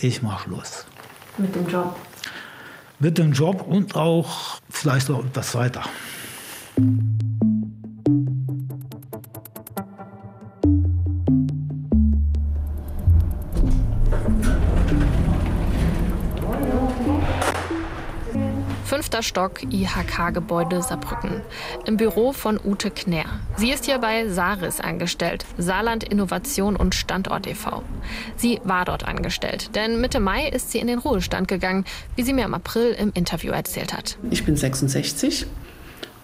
ich 0.00 0.22
mach 0.22 0.44
Schluss. 0.44 0.86
Mit 1.38 1.54
dem 1.54 1.68
Job. 1.68 1.96
Mit 2.98 3.18
dem 3.18 3.32
Job 3.32 3.66
und 3.66 3.94
auch 3.94 4.58
vielleicht 4.70 5.08
noch 5.08 5.24
das 5.32 5.54
weiter. 5.54 5.82
Fünfter 19.16 19.22
Stock 19.22 19.62
IHK-Gebäude 19.72 20.82
Saarbrücken. 20.82 21.40
Im 21.86 21.96
Büro 21.96 22.32
von 22.32 22.60
Ute 22.62 22.90
Knär. 22.90 23.24
Sie 23.56 23.70
ist 23.70 23.86
hier 23.86 23.98
bei 23.98 24.28
Saris 24.28 24.78
angestellt, 24.78 25.46
Saarland 25.56 26.04
Innovation 26.04 26.76
und 26.76 26.94
Standort 26.94 27.46
e.V. 27.46 27.82
Sie 28.36 28.60
war 28.64 28.84
dort 28.84 29.08
angestellt, 29.08 29.74
denn 29.74 30.02
Mitte 30.02 30.20
Mai 30.20 30.48
ist 30.48 30.70
sie 30.70 30.80
in 30.80 30.86
den 30.86 30.98
Ruhestand 30.98 31.48
gegangen, 31.48 31.86
wie 32.14 32.24
sie 32.24 32.34
mir 32.34 32.44
im 32.44 32.52
April 32.52 32.90
im 32.90 33.10
Interview 33.14 33.52
erzählt 33.52 33.94
hat. 33.94 34.18
Ich 34.30 34.44
bin 34.44 34.54
66 34.54 35.46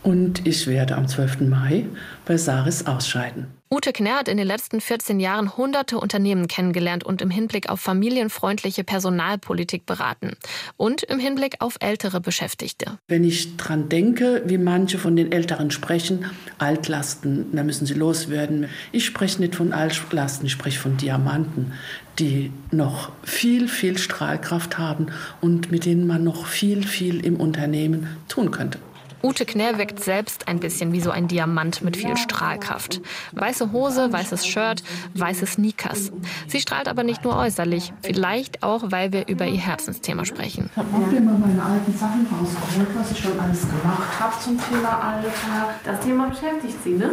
und 0.03 0.47
ich 0.47 0.67
werde 0.67 0.97
am 0.97 1.07
12. 1.07 1.41
Mai 1.43 1.87
bei 2.25 2.37
Saris 2.37 2.87
ausscheiden. 2.87 3.47
Ute 3.73 3.95
Knär 3.95 4.17
hat 4.17 4.29
in 4.29 4.37
den 4.37 4.47
letzten 4.47 4.83
14 4.83 5.19
Jahren 5.19 5.57
hunderte 5.57 5.97
Unternehmen 5.97 6.47
kennengelernt 6.47 7.05
und 7.05 7.23
im 7.23 7.31
Hinblick 7.31 7.71
auf 7.71 7.81
familienfreundliche 7.81 8.85
Personalpolitik 8.85 9.87
beraten 9.87 10.33
und 10.77 11.05
im 11.05 11.19
Hinblick 11.19 11.57
auf 11.61 11.77
ältere 11.81 12.21
Beschäftigte. 12.21 12.99
Wenn 13.09 13.25
ich 13.25 13.57
dran 13.57 13.88
denke, 13.88 14.43
wie 14.45 14.59
manche 14.59 14.99
von 14.99 15.17
den 15.17 15.33
Älteren 15.33 15.71
sprechen, 15.71 16.27
Altlasten, 16.59 17.47
da 17.57 17.65
müssen 17.65 17.87
sie 17.87 17.95
loswerden. 17.95 18.67
Ich 18.93 19.07
spreche 19.07 19.41
nicht 19.41 19.55
von 19.55 19.73
Altlasten, 19.73 20.45
ich 20.45 20.53
spreche 20.53 20.79
von 20.79 20.99
Diamanten, 20.99 21.73
die 22.19 22.53
noch 22.73 23.11
viel, 23.23 23.69
viel 23.69 23.97
Strahlkraft 23.97 24.77
haben 24.77 25.07
und 25.41 25.71
mit 25.73 25.87
denen 25.87 26.07
man 26.07 26.25
noch 26.25 26.45
viel, 26.45 26.87
viel 26.87 27.25
im 27.25 27.37
Unternehmen 27.37 28.07
tun 28.29 28.51
könnte. 28.51 28.79
Ute 29.23 29.47
Knär 29.47 29.79
wirkt 29.79 30.03
selbst 30.03 30.49
ein 30.49 30.59
bisschen 30.59 30.93
wie 30.93 31.01
so 31.01 31.13
ein 31.13 31.29
Diamant 31.29 31.83
mit 31.83 31.97
viel 31.97 32.17
Strahlkraft. 32.17 33.01
Weiße 33.33 33.71
Hose, 33.71 34.13
weißes 34.13 34.45
Shirt, 34.47 34.83
weiße 35.15 35.47
Sneakers. 35.47 36.11
Sie 36.49 36.61
strahlt 36.61 36.89
aber 36.89 37.05
nicht 37.05 37.23
nur 37.23 37.37
äußerlich, 37.37 37.93
vielleicht 38.03 38.65
auch, 38.65 38.83
weil 38.87 39.13
wir 39.13 39.29
über 39.29 39.47
ihr 39.47 39.61
Herzensthema 39.61 40.25
sprechen. 40.25 40.71
Ich 40.73 40.77
habe 40.77 40.89
auch 40.97 41.13
immer 41.13 41.39
meine 41.39 41.63
alten 41.63 41.97
Sachen 41.97 42.27
rausgeholt, 42.27 42.89
was 42.95 43.13
ich 43.13 43.19
schon 43.21 43.39
alles 43.39 43.61
gemacht 43.61 44.21
habe 44.21 44.35
zum 44.43 44.59
Thema 44.59 45.01
Alter. 45.01 45.75
Das 45.85 46.01
Thema 46.01 46.29
beschäftigt 46.29 46.83
Sie, 46.83 46.95
ne? 46.95 47.11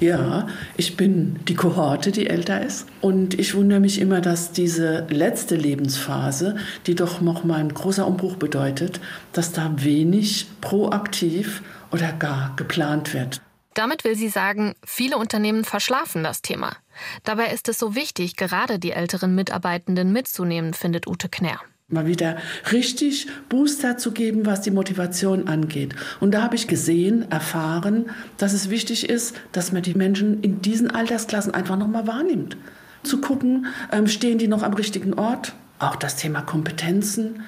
Ja, 0.00 0.46
ich 0.76 0.96
bin 0.96 1.40
die 1.48 1.54
Kohorte, 1.54 2.12
die 2.12 2.28
älter 2.28 2.62
ist. 2.62 2.86
Und 3.00 3.38
ich 3.38 3.54
wundere 3.54 3.80
mich 3.80 4.00
immer, 4.00 4.20
dass 4.20 4.52
diese 4.52 5.06
letzte 5.08 5.56
Lebensphase, 5.56 6.56
die 6.86 6.94
doch 6.94 7.20
nochmal 7.20 7.60
ein 7.60 7.74
großer 7.74 8.06
Umbruch 8.06 8.36
bedeutet, 8.36 9.00
dass 9.32 9.52
da 9.52 9.72
wenig 9.78 10.46
proaktiv 10.60 11.62
oder 11.90 12.12
gar 12.12 12.54
geplant 12.56 13.12
wird. 13.12 13.40
Damit 13.74 14.04
will 14.04 14.16
sie 14.16 14.28
sagen, 14.28 14.74
viele 14.84 15.18
Unternehmen 15.18 15.64
verschlafen 15.64 16.22
das 16.24 16.42
Thema. 16.42 16.76
Dabei 17.24 17.52
ist 17.52 17.68
es 17.68 17.78
so 17.78 17.94
wichtig, 17.94 18.36
gerade 18.36 18.78
die 18.78 18.92
älteren 18.92 19.34
Mitarbeitenden 19.34 20.12
mitzunehmen, 20.12 20.74
findet 20.74 21.06
Ute 21.06 21.28
Knär 21.28 21.60
mal 21.90 22.06
wieder 22.06 22.36
richtig 22.70 23.28
Booster 23.48 23.96
zu 23.96 24.12
geben, 24.12 24.44
was 24.44 24.60
die 24.60 24.70
Motivation 24.70 25.48
angeht. 25.48 25.94
Und 26.20 26.32
da 26.32 26.42
habe 26.42 26.54
ich 26.54 26.68
gesehen, 26.68 27.30
erfahren, 27.30 28.10
dass 28.36 28.52
es 28.52 28.68
wichtig 28.68 29.08
ist, 29.08 29.34
dass 29.52 29.72
man 29.72 29.80
die 29.80 29.94
Menschen 29.94 30.42
in 30.42 30.60
diesen 30.60 30.90
Altersklassen 30.90 31.54
einfach 31.54 31.78
nochmal 31.78 32.06
wahrnimmt. 32.06 32.58
Zu 33.04 33.22
gucken, 33.22 33.68
ähm, 33.90 34.06
stehen 34.06 34.36
die 34.36 34.48
noch 34.48 34.62
am 34.62 34.74
richtigen 34.74 35.14
Ort? 35.14 35.54
Auch 35.78 35.96
das 35.96 36.16
Thema 36.16 36.42
Kompetenzen. 36.42 37.44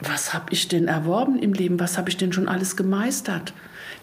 Was 0.00 0.34
habe 0.34 0.46
ich 0.50 0.66
denn 0.66 0.88
erworben 0.88 1.38
im 1.38 1.52
Leben? 1.52 1.78
Was 1.78 1.96
habe 1.96 2.10
ich 2.10 2.16
denn 2.16 2.32
schon 2.32 2.48
alles 2.48 2.74
gemeistert? 2.74 3.52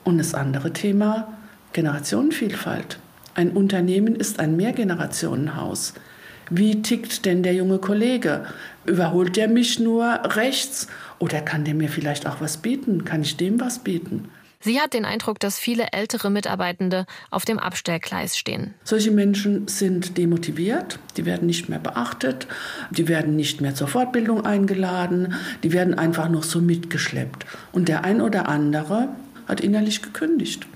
Und 0.05 0.19
das 0.19 0.33
andere 0.33 0.71
Thema, 0.71 1.33
Generationenvielfalt. 1.73 2.97
Ein 3.35 3.51
Unternehmen 3.51 4.15
ist 4.15 4.39
ein 4.39 4.55
Mehrgenerationenhaus. 4.55 5.95
Wie 6.53 6.81
tickt 6.81 7.25
denn 7.25 7.43
der 7.43 7.53
junge 7.53 7.77
Kollege? 7.77 8.45
Überholt 8.85 9.37
der 9.37 9.47
mich 9.47 9.79
nur 9.79 10.03
rechts 10.35 10.87
oder 11.17 11.39
kann 11.39 11.63
der 11.63 11.75
mir 11.75 11.87
vielleicht 11.87 12.27
auch 12.27 12.41
was 12.41 12.57
bieten? 12.57 13.05
Kann 13.05 13.21
ich 13.21 13.37
dem 13.37 13.61
was 13.61 13.79
bieten? 13.79 14.27
Sie 14.59 14.81
hat 14.81 14.93
den 14.93 15.05
Eindruck, 15.05 15.39
dass 15.39 15.57
viele 15.57 15.93
ältere 15.93 16.29
Mitarbeitende 16.29 17.05
auf 17.29 17.45
dem 17.45 17.57
Abstellgleis 17.57 18.37
stehen. 18.37 18.73
Solche 18.83 19.11
Menschen 19.11 19.69
sind 19.69 20.17
demotiviert, 20.17 20.99
die 21.15 21.25
werden 21.25 21.45
nicht 21.45 21.69
mehr 21.69 21.79
beachtet, 21.79 22.47
die 22.89 23.07
werden 23.07 23.37
nicht 23.37 23.61
mehr 23.61 23.73
zur 23.73 23.87
Fortbildung 23.87 24.45
eingeladen, 24.45 25.35
die 25.63 25.71
werden 25.71 25.97
einfach 25.97 26.27
noch 26.27 26.43
so 26.43 26.59
mitgeschleppt. 26.59 27.45
Und 27.71 27.87
der 27.87 28.03
ein 28.03 28.19
oder 28.19 28.49
andere 28.49 29.07
hat 29.47 29.61
innerlich 29.61 30.01
gekündigt. 30.01 30.67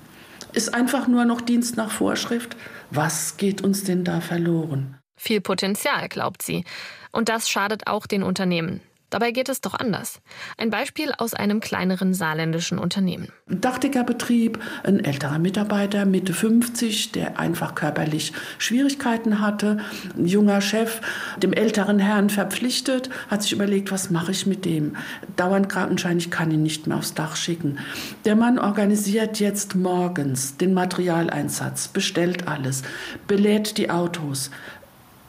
Ist 0.54 0.72
einfach 0.72 1.06
nur 1.06 1.26
noch 1.26 1.42
Dienst 1.42 1.76
nach 1.76 1.90
Vorschrift. 1.90 2.56
Was 2.90 3.36
geht 3.36 3.62
uns 3.62 3.84
denn 3.84 4.04
da 4.04 4.22
verloren? 4.22 4.95
Viel 5.16 5.40
Potenzial, 5.40 6.08
glaubt 6.08 6.42
sie. 6.42 6.64
Und 7.12 7.28
das 7.28 7.48
schadet 7.48 7.86
auch 7.86 8.06
den 8.06 8.22
Unternehmen. 8.22 8.80
Dabei 9.08 9.30
geht 9.30 9.48
es 9.48 9.60
doch 9.60 9.74
anders. 9.74 10.20
Ein 10.58 10.70
Beispiel 10.70 11.12
aus 11.16 11.32
einem 11.32 11.60
kleineren 11.60 12.12
saarländischen 12.12 12.78
Unternehmen. 12.78 13.28
Ein 13.48 13.60
Dachdeckerbetrieb, 13.60 14.58
ein 14.82 15.04
älterer 15.04 15.38
Mitarbeiter, 15.38 16.04
Mitte 16.06 16.34
50, 16.34 17.12
der 17.12 17.38
einfach 17.38 17.76
körperlich 17.76 18.32
Schwierigkeiten 18.58 19.40
hatte. 19.40 19.78
Ein 20.16 20.26
junger 20.26 20.60
Chef, 20.60 21.00
dem 21.36 21.52
älteren 21.52 22.00
Herrn 22.00 22.30
verpflichtet, 22.30 23.08
hat 23.28 23.42
sich 23.42 23.52
überlegt, 23.52 23.92
was 23.92 24.10
mache 24.10 24.32
ich 24.32 24.44
mit 24.44 24.64
dem? 24.64 24.96
Dauernd 25.36 25.68
Krankenschein, 25.68 26.18
ich 26.18 26.32
kann 26.32 26.50
ihn 26.50 26.64
nicht 26.64 26.88
mehr 26.88 26.96
aufs 26.96 27.14
Dach 27.14 27.36
schicken. 27.36 27.78
Der 28.24 28.34
Mann 28.34 28.58
organisiert 28.58 29.38
jetzt 29.38 29.76
morgens 29.76 30.56
den 30.56 30.74
Materialeinsatz, 30.74 31.88
bestellt 31.88 32.48
alles, 32.48 32.82
belädt 33.28 33.78
die 33.78 33.88
Autos, 33.88 34.50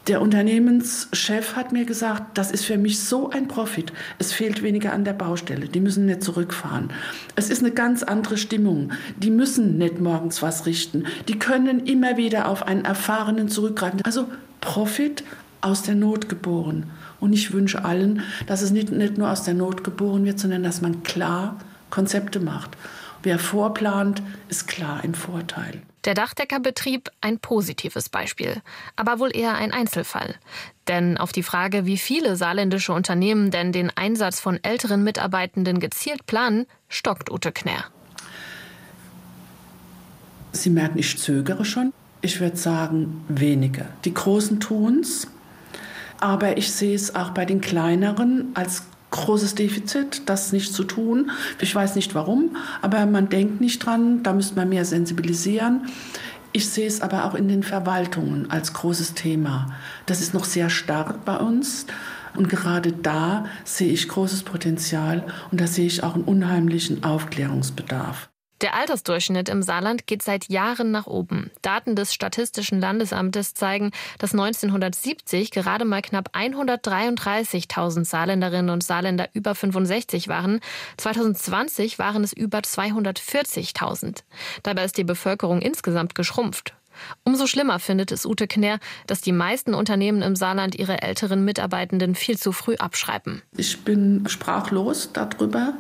der 0.07 0.21
Unternehmenschef 0.21 1.55
hat 1.55 1.73
mir 1.73 1.85
gesagt, 1.85 2.37
das 2.37 2.51
ist 2.51 2.65
für 2.65 2.77
mich 2.77 2.99
so 2.99 3.29
ein 3.29 3.47
Profit. 3.47 3.91
Es 4.19 4.31
fehlt 4.31 4.63
weniger 4.63 4.93
an 4.93 5.03
der 5.03 5.13
Baustelle. 5.13 5.67
Die 5.67 5.81
müssen 5.81 6.05
nicht 6.05 6.23
zurückfahren. 6.23 6.91
Es 7.35 7.49
ist 7.49 7.61
eine 7.61 7.71
ganz 7.71 8.03
andere 8.03 8.37
Stimmung. 8.37 8.93
Die 9.17 9.31
müssen 9.31 9.77
nicht 9.77 9.99
morgens 9.99 10.41
was 10.41 10.65
richten. 10.65 11.05
Die 11.27 11.37
können 11.37 11.85
immer 11.85 12.15
wieder 12.15 12.47
auf 12.47 12.63
einen 12.63 12.85
Erfahrenen 12.85 13.49
zurückgreifen. 13.49 14.01
Also 14.03 14.27
Profit 14.61 15.23
aus 15.59 15.83
der 15.83 15.95
Not 15.95 16.29
geboren. 16.29 16.85
Und 17.19 17.33
ich 17.33 17.51
wünsche 17.51 17.83
allen, 17.83 18.21
dass 18.45 18.61
es 18.61 18.71
nicht, 18.71 18.91
nicht 18.91 19.17
nur 19.17 19.29
aus 19.29 19.43
der 19.43 19.55
Not 19.55 19.83
geboren 19.83 20.23
wird, 20.23 20.39
sondern 20.39 20.63
dass 20.63 20.81
man 20.81 21.03
klar 21.03 21.57
Konzepte 21.89 22.39
macht. 22.39 22.77
Wer 23.23 23.39
vorplant, 23.39 24.21
ist 24.47 24.67
klar 24.67 25.03
im 25.03 25.13
Vorteil. 25.13 25.81
Der 26.07 26.13
Dachdeckerbetrieb 26.13 27.11
ein 27.19 27.37
positives 27.37 28.07
Beispiel, 28.07 28.61
aber 28.95 29.19
wohl 29.19 29.35
eher 29.35 29.55
ein 29.55 29.73
Einzelfall. 29.73 30.35
Denn 30.87 31.17
auf 31.17 31.33
die 31.33 31.43
Frage, 31.43 31.85
wie 31.85 31.97
viele 31.97 32.37
saarländische 32.37 32.93
Unternehmen 32.93 33.51
denn 33.51 33.73
den 33.73 33.91
Einsatz 33.93 34.39
von 34.39 34.57
älteren 34.63 35.03
Mitarbeitenden 35.03 35.81
gezielt 35.81 36.25
planen, 36.25 36.65
stockt 36.87 37.29
Ute 37.29 37.51
Knär. 37.51 37.83
Sie 40.53 40.69
merken, 40.69 40.97
ich 40.97 41.17
zögere 41.17 41.65
schon. 41.65 41.91
Ich 42.21 42.39
würde 42.39 42.55
sagen, 42.55 43.25
wenige. 43.27 43.85
Die 44.05 44.13
Großen 44.13 44.61
tun 44.61 45.01
es, 45.01 45.27
aber 46.21 46.55
ich 46.55 46.71
sehe 46.71 46.95
es 46.95 47.15
auch 47.15 47.31
bei 47.31 47.43
den 47.43 47.59
Kleineren 47.59 48.51
als 48.53 48.83
großes 49.11 49.55
Defizit, 49.55 50.23
das 50.25 50.51
nicht 50.51 50.73
zu 50.73 50.83
tun. 50.83 51.31
Ich 51.61 51.73
weiß 51.73 51.95
nicht 51.95 52.15
warum, 52.15 52.55
aber 52.81 53.05
man 53.05 53.29
denkt 53.29 53.61
nicht 53.61 53.85
dran, 53.85 54.23
da 54.23 54.33
müsste 54.33 54.55
man 54.55 54.69
mehr 54.69 54.85
sensibilisieren. 54.85 55.87
Ich 56.53 56.69
sehe 56.69 56.87
es 56.87 57.01
aber 57.01 57.25
auch 57.25 57.35
in 57.35 57.47
den 57.47 57.63
Verwaltungen 57.63 58.49
als 58.49 58.73
großes 58.73 59.13
Thema. 59.13 59.67
Das 60.05 60.21
ist 60.21 60.33
noch 60.33 60.45
sehr 60.45 60.69
stark 60.69 61.23
bei 61.25 61.37
uns. 61.37 61.85
Und 62.35 62.49
gerade 62.49 62.91
da 62.91 63.45
sehe 63.63 63.91
ich 63.91 64.07
großes 64.07 64.43
Potenzial 64.43 65.25
und 65.51 65.59
da 65.59 65.67
sehe 65.67 65.87
ich 65.87 66.03
auch 66.03 66.13
einen 66.13 66.23
unheimlichen 66.23 67.03
Aufklärungsbedarf. 67.03 68.29
Der 68.61 68.73
Altersdurchschnitt 68.73 69.49
im 69.49 69.61
Saarland 69.61 70.07
geht 70.07 70.23
seit 70.23 70.49
Jahren 70.49 70.89
nach 70.89 71.05
oben. 71.05 71.51
Daten 71.61 71.95
des 71.95 72.13
Statistischen 72.13 72.79
Landesamtes 72.79 73.53
zeigen, 73.53 73.91
dass 74.17 74.31
1970 74.31 75.51
gerade 75.51 75.85
mal 75.85 76.01
knapp 76.01 76.29
133.000 76.33 78.05
Saarländerinnen 78.05 78.71
und 78.71 78.83
Saarländer 78.83 79.29
über 79.33 79.53
65 79.53 80.27
waren. 80.27 80.59
2020 80.97 81.99
waren 81.99 82.23
es 82.23 82.33
über 82.33 82.59
240.000. 82.59 84.23
Dabei 84.63 84.85
ist 84.85 84.97
die 84.97 85.03
Bevölkerung 85.03 85.61
insgesamt 85.61 86.15
geschrumpft. 86.15 86.76
Umso 87.23 87.47
schlimmer 87.47 87.79
findet 87.79 88.11
es 88.11 88.25
Ute 88.25 88.47
Knär, 88.47 88.79
dass 89.07 89.21
die 89.21 89.31
meisten 89.31 89.73
Unternehmen 89.73 90.21
im 90.21 90.35
Saarland 90.35 90.75
ihre 90.75 91.01
älteren 91.01 91.45
Mitarbeitenden 91.45 92.15
viel 92.15 92.37
zu 92.37 92.51
früh 92.51 92.75
abschreiben. 92.75 93.41
Ich 93.55 93.83
bin 93.83 94.23
sprachlos 94.27 95.11
darüber. 95.13 95.73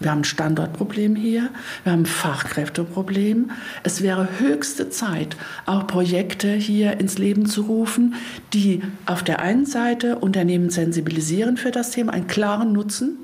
Wir 0.00 0.10
haben 0.10 0.20
ein 0.20 0.24
Standortproblem 0.24 1.16
hier, 1.16 1.50
wir 1.84 1.92
haben 1.92 2.02
ein 2.02 2.06
Fachkräfteproblem. 2.06 3.50
Es 3.82 4.02
wäre 4.02 4.28
höchste 4.38 4.90
Zeit, 4.90 5.36
auch 5.66 5.86
Projekte 5.86 6.52
hier 6.52 6.98
ins 7.00 7.18
Leben 7.18 7.46
zu 7.46 7.62
rufen, 7.62 8.14
die 8.52 8.82
auf 9.06 9.22
der 9.22 9.40
einen 9.40 9.66
Seite 9.66 10.18
Unternehmen 10.18 10.70
sensibilisieren 10.70 11.56
für 11.56 11.70
das 11.70 11.90
Thema, 11.90 12.12
einen 12.12 12.26
klaren 12.26 12.72
Nutzen 12.72 13.18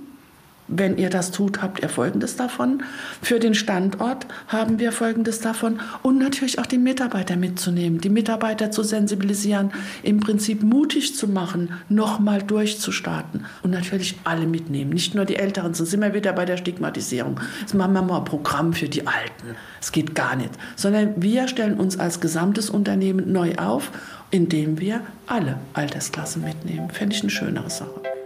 wenn 0.69 0.99
ihr 0.99 1.09
das 1.11 1.31
tut, 1.31 1.63
habt 1.63 1.83
ihr 1.83 1.89
Folgendes 1.89 2.37
davon. 2.37 2.83
Für 3.23 3.41
den 3.41 3.55
Standort 3.55 4.27
haben 4.47 4.79
wir 4.79 4.93
Folgendes 4.93 5.41
davon. 5.41 5.81
Und 6.03 6.19
natürlich 6.19 6.59
auch 6.59 6.67
die 6.67 6.79
Mitarbeiter 6.79 7.37
mitzunehmen, 7.37 8.01
die 8.01 8.11
Mitarbeiter 8.11 8.71
zu 8.71 8.83
sensibilisieren, 8.83 9.73
im 10.03 10.21
Prinzip 10.21 10.63
mutig 10.63 11.17
zu 11.17 11.27
machen, 11.27 11.73
nochmal 11.89 12.43
durchzustarten. 12.43 13.47
Und 13.63 13.71
natürlich 13.71 14.19
alle 14.25 14.47
mitnehmen, 14.47 14.91
nicht 14.91 15.15
nur 15.15 15.25
die 15.25 15.37
Älteren. 15.37 15.75
So 15.75 15.85
sind 15.85 16.01
wir 16.01 16.15
wieder 16.15 16.33
bei 16.35 16.45
der 16.45 16.59
Stigmatisierung. 16.59 17.41
Jetzt 17.61 17.75
machen 17.75 17.95
wir 17.95 18.03
mal 18.03 18.19
ein 18.19 18.25
Programm 18.25 18.75
für 18.75 18.89
die 18.89 19.07
Alten. 19.07 19.57
Es 19.81 19.91
geht 19.91 20.15
gar 20.15 20.37
nicht. 20.37 20.51
Sondern 20.77 21.15
wir 21.17 21.49
stellen 21.49 21.79
uns 21.79 21.99
als 21.99 22.21
gesamtes 22.21 22.69
Unternehmen 22.69 23.33
neu 23.33 23.55
auf, 23.57 23.91
indem 24.31 24.79
wir 24.79 25.01
alle 25.27 25.59
Altersklassen 25.73 26.45
mitnehmen. 26.45 26.91
Fände 26.91 27.17
ich 27.17 27.23
eine 27.23 27.31
schönere 27.31 27.71
Sache. 27.71 28.18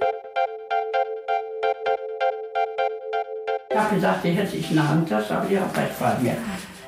Ich 3.72 3.78
habe 3.78 3.94
gesagt, 3.94 4.24
die 4.24 4.30
hätte 4.30 4.56
ich 4.56 4.70
eine 4.70 4.86
Handtasche, 4.86 5.34
aber 5.34 5.48
die 5.48 5.58
habe 5.58 5.70
ich 5.90 5.96
bei 5.98 6.18
mir. 6.18 6.36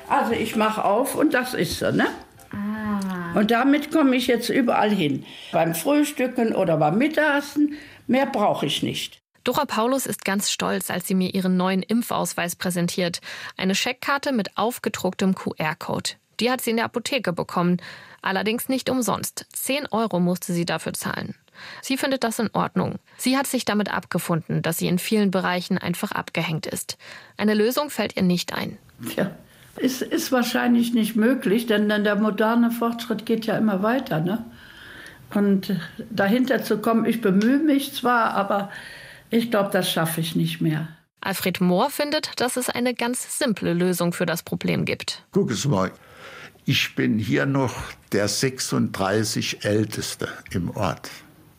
Also 0.07 0.33
ich 0.33 0.55
mache 0.55 0.85
auf 0.85 1.15
und 1.15 1.33
das 1.33 1.55
ist 1.55 1.79
so, 1.79 1.89
ne? 1.89 2.07
Ah. 2.51 3.33
Und 3.33 3.49
damit 3.49 3.91
komme 3.91 4.15
ich 4.15 4.27
jetzt 4.27 4.49
überall 4.49 4.91
hin. 4.91 5.25
Beim 5.51 5.73
Frühstücken 5.73 6.53
oder 6.53 6.77
beim 6.77 6.97
Mittagessen. 6.99 7.73
Mehr 8.05 8.27
brauche 8.27 8.67
ich 8.67 8.83
nicht. 8.83 9.19
Dora 9.43 9.65
Paulus 9.65 10.05
ist 10.05 10.25
ganz 10.25 10.51
stolz, 10.51 10.91
als 10.91 11.07
sie 11.07 11.15
mir 11.15 11.33
ihren 11.33 11.57
neuen 11.57 11.81
Impfausweis 11.81 12.55
präsentiert. 12.55 13.19
Eine 13.57 13.73
Scheckkarte 13.73 14.31
mit 14.31 14.55
aufgedrucktem 14.55 15.33
QR-Code. 15.33 16.11
Die 16.39 16.51
hat 16.51 16.61
sie 16.61 16.71
in 16.71 16.77
der 16.77 16.85
Apotheke 16.85 17.33
bekommen. 17.33 17.81
Allerdings 18.21 18.69
nicht 18.69 18.89
umsonst. 18.89 19.47
10 19.53 19.87
Euro 19.91 20.19
musste 20.19 20.53
sie 20.53 20.65
dafür 20.65 20.93
zahlen. 20.93 21.35
Sie 21.81 21.97
findet 21.97 22.23
das 22.23 22.39
in 22.39 22.49
Ordnung. 22.53 22.95
Sie 23.17 23.37
hat 23.37 23.47
sich 23.47 23.65
damit 23.65 23.93
abgefunden, 23.93 24.61
dass 24.61 24.77
sie 24.77 24.87
in 24.87 24.99
vielen 24.99 25.31
Bereichen 25.31 25.77
einfach 25.77 26.11
abgehängt 26.11 26.65
ist. 26.65 26.97
Eine 27.37 27.53
Lösung 27.53 27.89
fällt 27.89 28.15
ihr 28.15 28.23
nicht 28.23 28.53
ein. 28.53 28.77
Tja, 29.09 29.31
es 29.75 30.01
ist 30.01 30.31
wahrscheinlich 30.31 30.93
nicht 30.93 31.15
möglich, 31.15 31.65
denn 31.65 31.89
der 31.89 32.15
moderne 32.15 32.71
Fortschritt 32.71 33.25
geht 33.25 33.45
ja 33.45 33.57
immer 33.57 33.83
weiter. 33.83 34.21
Ne? 34.21 34.45
Und 35.33 35.75
dahinter 36.09 36.63
zu 36.63 36.77
kommen, 36.77 37.05
ich 37.05 37.21
bemühe 37.21 37.59
mich 37.59 37.93
zwar, 37.93 38.33
aber 38.33 38.69
ich 39.29 39.51
glaube, 39.51 39.69
das 39.71 39.91
schaffe 39.91 40.21
ich 40.21 40.35
nicht 40.35 40.61
mehr. 40.61 40.87
Alfred 41.21 41.59
Mohr 41.59 41.89
findet, 41.89 42.39
dass 42.39 42.55
es 42.55 42.69
eine 42.69 42.93
ganz 42.93 43.39
simple 43.39 43.73
Lösung 43.73 44.13
für 44.13 44.25
das 44.25 44.43
Problem 44.43 44.85
gibt. 44.85 45.23
Guck 45.31 45.51
es 45.51 45.65
mal. 45.65 45.91
Ich 46.65 46.95
bin 46.95 47.19
hier 47.19 47.45
noch 47.45 47.75
der 48.11 48.27
36 48.27 49.65
Älteste 49.65 50.29
im 50.51 50.69
Ort. 50.71 51.09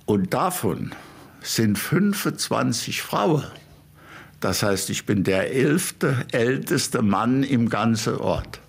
Und 0.06 0.32
davon 0.32 0.94
sind 1.42 1.78
25 1.78 3.02
Frauen. 3.02 3.44
Das 4.40 4.62
heißt, 4.62 4.90
ich 4.90 5.04
bin 5.04 5.24
der 5.24 5.52
elfte 5.52 6.24
älteste 6.30 7.02
Mann 7.02 7.42
im 7.42 7.68
ganzen 7.68 8.16
Ort. 8.16 8.60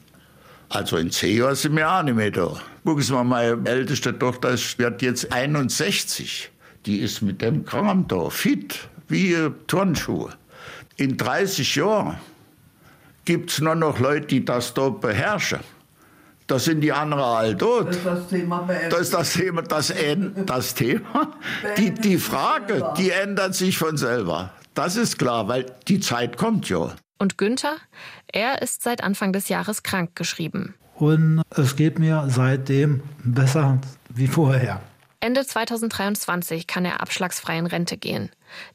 Also 0.69 0.97
in 0.97 1.11
zehn 1.11 1.37
Jahren 1.37 1.55
sind 1.55 1.75
wir 1.75 1.89
auch 1.89 2.03
nicht 2.03 2.15
mehr 2.15 2.31
da. 2.31 2.59
Gucken 2.83 3.03
Sie 3.03 3.13
mal, 3.13 3.23
meine 3.23 3.69
älteste 3.69 4.17
Tochter 4.17 4.57
wird 4.77 5.01
jetzt 5.01 5.31
61. 5.31 6.49
Die 6.85 6.99
ist 6.99 7.21
mit 7.21 7.41
dem 7.41 7.65
Kram 7.65 8.07
da, 8.07 8.29
fit, 8.29 8.89
wie 9.07 9.35
Turnschuhe. 9.67 10.31
In 10.95 11.17
30 11.17 11.75
Jahren 11.75 12.17
gibt 13.25 13.51
es 13.51 13.61
nur 13.61 13.75
noch 13.75 13.99
Leute, 13.99 14.27
die 14.27 14.43
das 14.43 14.73
da 14.73 14.89
beherrschen. 14.89 15.59
Da 16.47 16.59
sind 16.59 16.79
die 16.79 16.93
anderen 16.93 17.23
all 17.23 17.57
tot. 17.57 17.89
Das 17.89 17.97
ist 17.97 18.05
das 18.05 18.27
Thema. 18.29 18.69
Das 18.89 19.01
ist 19.01 19.13
das 19.13 19.33
Thema. 19.33 19.61
Das, 19.61 19.93
das 20.45 20.73
Thema. 20.73 21.33
Die, 21.77 21.93
die 21.93 22.17
Frage, 22.17 22.93
die 22.97 23.11
ändert 23.11 23.53
sich 23.53 23.77
von 23.77 23.97
selber. 23.97 24.51
Das 24.73 24.95
ist 24.95 25.19
klar, 25.19 25.49
weil 25.49 25.65
die 25.89 25.99
Zeit 25.99 26.37
kommt 26.37 26.69
ja. 26.69 26.95
Und 27.17 27.37
Günther? 27.37 27.75
Er 28.31 28.61
ist 28.61 28.83
seit 28.83 29.03
Anfang 29.03 29.33
des 29.33 29.49
Jahres 29.49 29.83
krank 29.83 30.15
geschrieben. 30.15 30.75
Und 30.95 31.41
es 31.49 31.75
geht 31.75 31.99
mir 31.99 32.25
seitdem 32.29 33.01
besser 33.23 33.79
wie 34.09 34.27
vorher. 34.27 34.81
Ende 35.19 35.45
2023 35.45 36.67
kann 36.67 36.85
er 36.85 37.01
abschlagsfrei 37.01 37.57
in 37.57 37.65
Rente 37.65 37.97
gehen. 37.97 38.29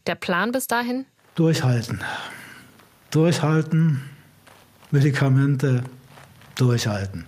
Der 0.06 0.16
Plan 0.16 0.52
bis 0.52 0.66
dahin? 0.66 1.06
Durchhalten. 1.36 2.02
Durchhalten, 3.10 4.02
Medikamente 4.90 5.84
durchhalten. 6.56 7.26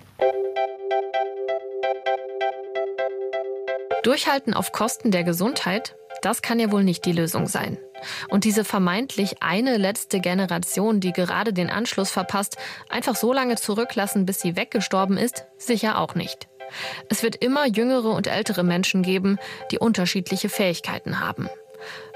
Durchhalten 4.05 4.53
auf 4.53 4.71
Kosten 4.73 5.11
der 5.11 5.25
Gesundheit, 5.25 5.97
das 6.21 6.43
kann 6.43 6.61
ja 6.61 6.71
wohl 6.71 6.85
nicht 6.85 7.07
die 7.07 7.13
Lösung 7.13 7.47
sein. 7.49 7.79
Und 8.29 8.45
diese 8.45 8.63
vermeintlich 8.63 9.43
eine 9.43 9.79
letzte 9.79 10.21
Generation, 10.21 11.01
die 11.01 11.13
gerade 11.13 11.55
den 11.55 11.71
Anschluss 11.71 12.11
verpasst, 12.11 12.59
einfach 12.91 13.17
so 13.17 13.33
lange 13.33 13.57
zurücklassen, 13.57 14.27
bis 14.27 14.41
sie 14.41 14.57
weggestorben 14.57 15.17
ist, 15.17 15.47
sicher 15.57 15.99
auch 15.99 16.15
nicht. 16.15 16.49
Es 17.09 17.23
wird 17.23 17.37
immer 17.37 17.67
jüngere 17.67 18.11
und 18.11 18.27
ältere 18.27 18.63
Menschen 18.63 19.03
geben, 19.03 19.39
die 19.71 19.79
unterschiedliche 19.79 20.51
Fähigkeiten 20.51 21.21
haben. 21.21 21.49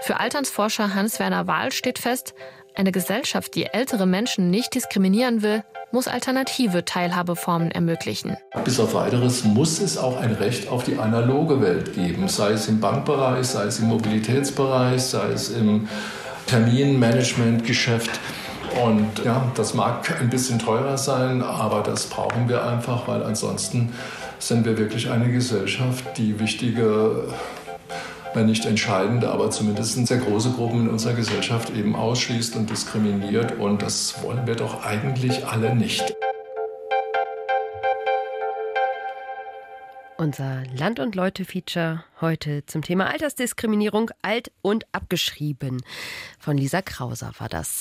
Für 0.01 0.20
Alternsforscher 0.20 0.94
Hans-Werner 0.94 1.46
Wahl 1.46 1.72
steht 1.72 1.98
fest, 1.98 2.35
eine 2.74 2.92
Gesellschaft, 2.92 3.55
die 3.55 3.64
ältere 3.64 4.07
Menschen 4.07 4.51
nicht 4.51 4.74
diskriminieren 4.74 5.40
will, 5.40 5.64
muss 5.92 6.09
alternative 6.09 6.85
Teilhabeformen 6.85 7.70
ermöglichen. 7.70 8.37
Bis 8.64 8.79
auf 8.79 8.94
weiteres 8.94 9.44
muss 9.44 9.81
es 9.81 9.96
auch 9.96 10.20
ein 10.20 10.33
Recht 10.33 10.68
auf 10.68 10.85
die 10.85 10.98
analoge 10.98 11.61
Welt 11.61 11.94
geben, 11.94 12.29
sei 12.29 12.51
es 12.51 12.68
im 12.68 12.81
Bankbereich, 12.81 13.46
sei 13.46 13.64
es 13.64 13.79
im 13.79 13.88
Mobilitätsbereich, 13.88 15.03
sei 15.03 15.29
es 15.33 15.51
im 15.51 15.88
Terminmanagementgeschäft. 16.46 18.20
Und 18.85 19.24
ja, 19.24 19.51
das 19.55 19.74
mag 19.74 20.20
ein 20.20 20.31
bisschen 20.31 20.59
teurer 20.59 20.98
sein, 20.98 21.42
aber 21.42 21.83
das 21.83 22.07
brauchen 22.07 22.48
wir 22.48 22.64
einfach, 22.64 23.09
weil 23.09 23.22
ansonsten 23.22 23.92
sind 24.38 24.64
wir 24.64 24.79
wirklich 24.79 25.11
eine 25.11 25.31
Gesellschaft, 25.33 26.05
die 26.16 26.38
wichtige 26.38 27.24
wenn 28.34 28.46
nicht 28.46 28.64
entscheidende, 28.66 29.30
aber 29.30 29.50
zumindest 29.50 30.06
sehr 30.06 30.18
große 30.18 30.50
Gruppen 30.52 30.82
in 30.82 30.88
unserer 30.88 31.14
Gesellschaft 31.14 31.70
eben 31.70 31.96
ausschließt 31.96 32.56
und 32.56 32.70
diskriminiert. 32.70 33.58
Und 33.58 33.82
das 33.82 34.22
wollen 34.22 34.46
wir 34.46 34.54
doch 34.54 34.84
eigentlich 34.84 35.46
alle 35.46 35.74
nicht. 35.74 36.14
Unser 40.20 40.64
Land- 40.76 40.98
und 40.98 41.14
Leute-Feature 41.14 42.02
heute 42.20 42.66
zum 42.66 42.82
Thema 42.82 43.06
Altersdiskriminierung 43.06 44.10
alt 44.20 44.50
und 44.62 44.84
abgeschrieben. 44.90 45.80
Von 46.40 46.58
Lisa 46.58 46.82
Krauser 46.82 47.30
war 47.38 47.48
das. 47.48 47.76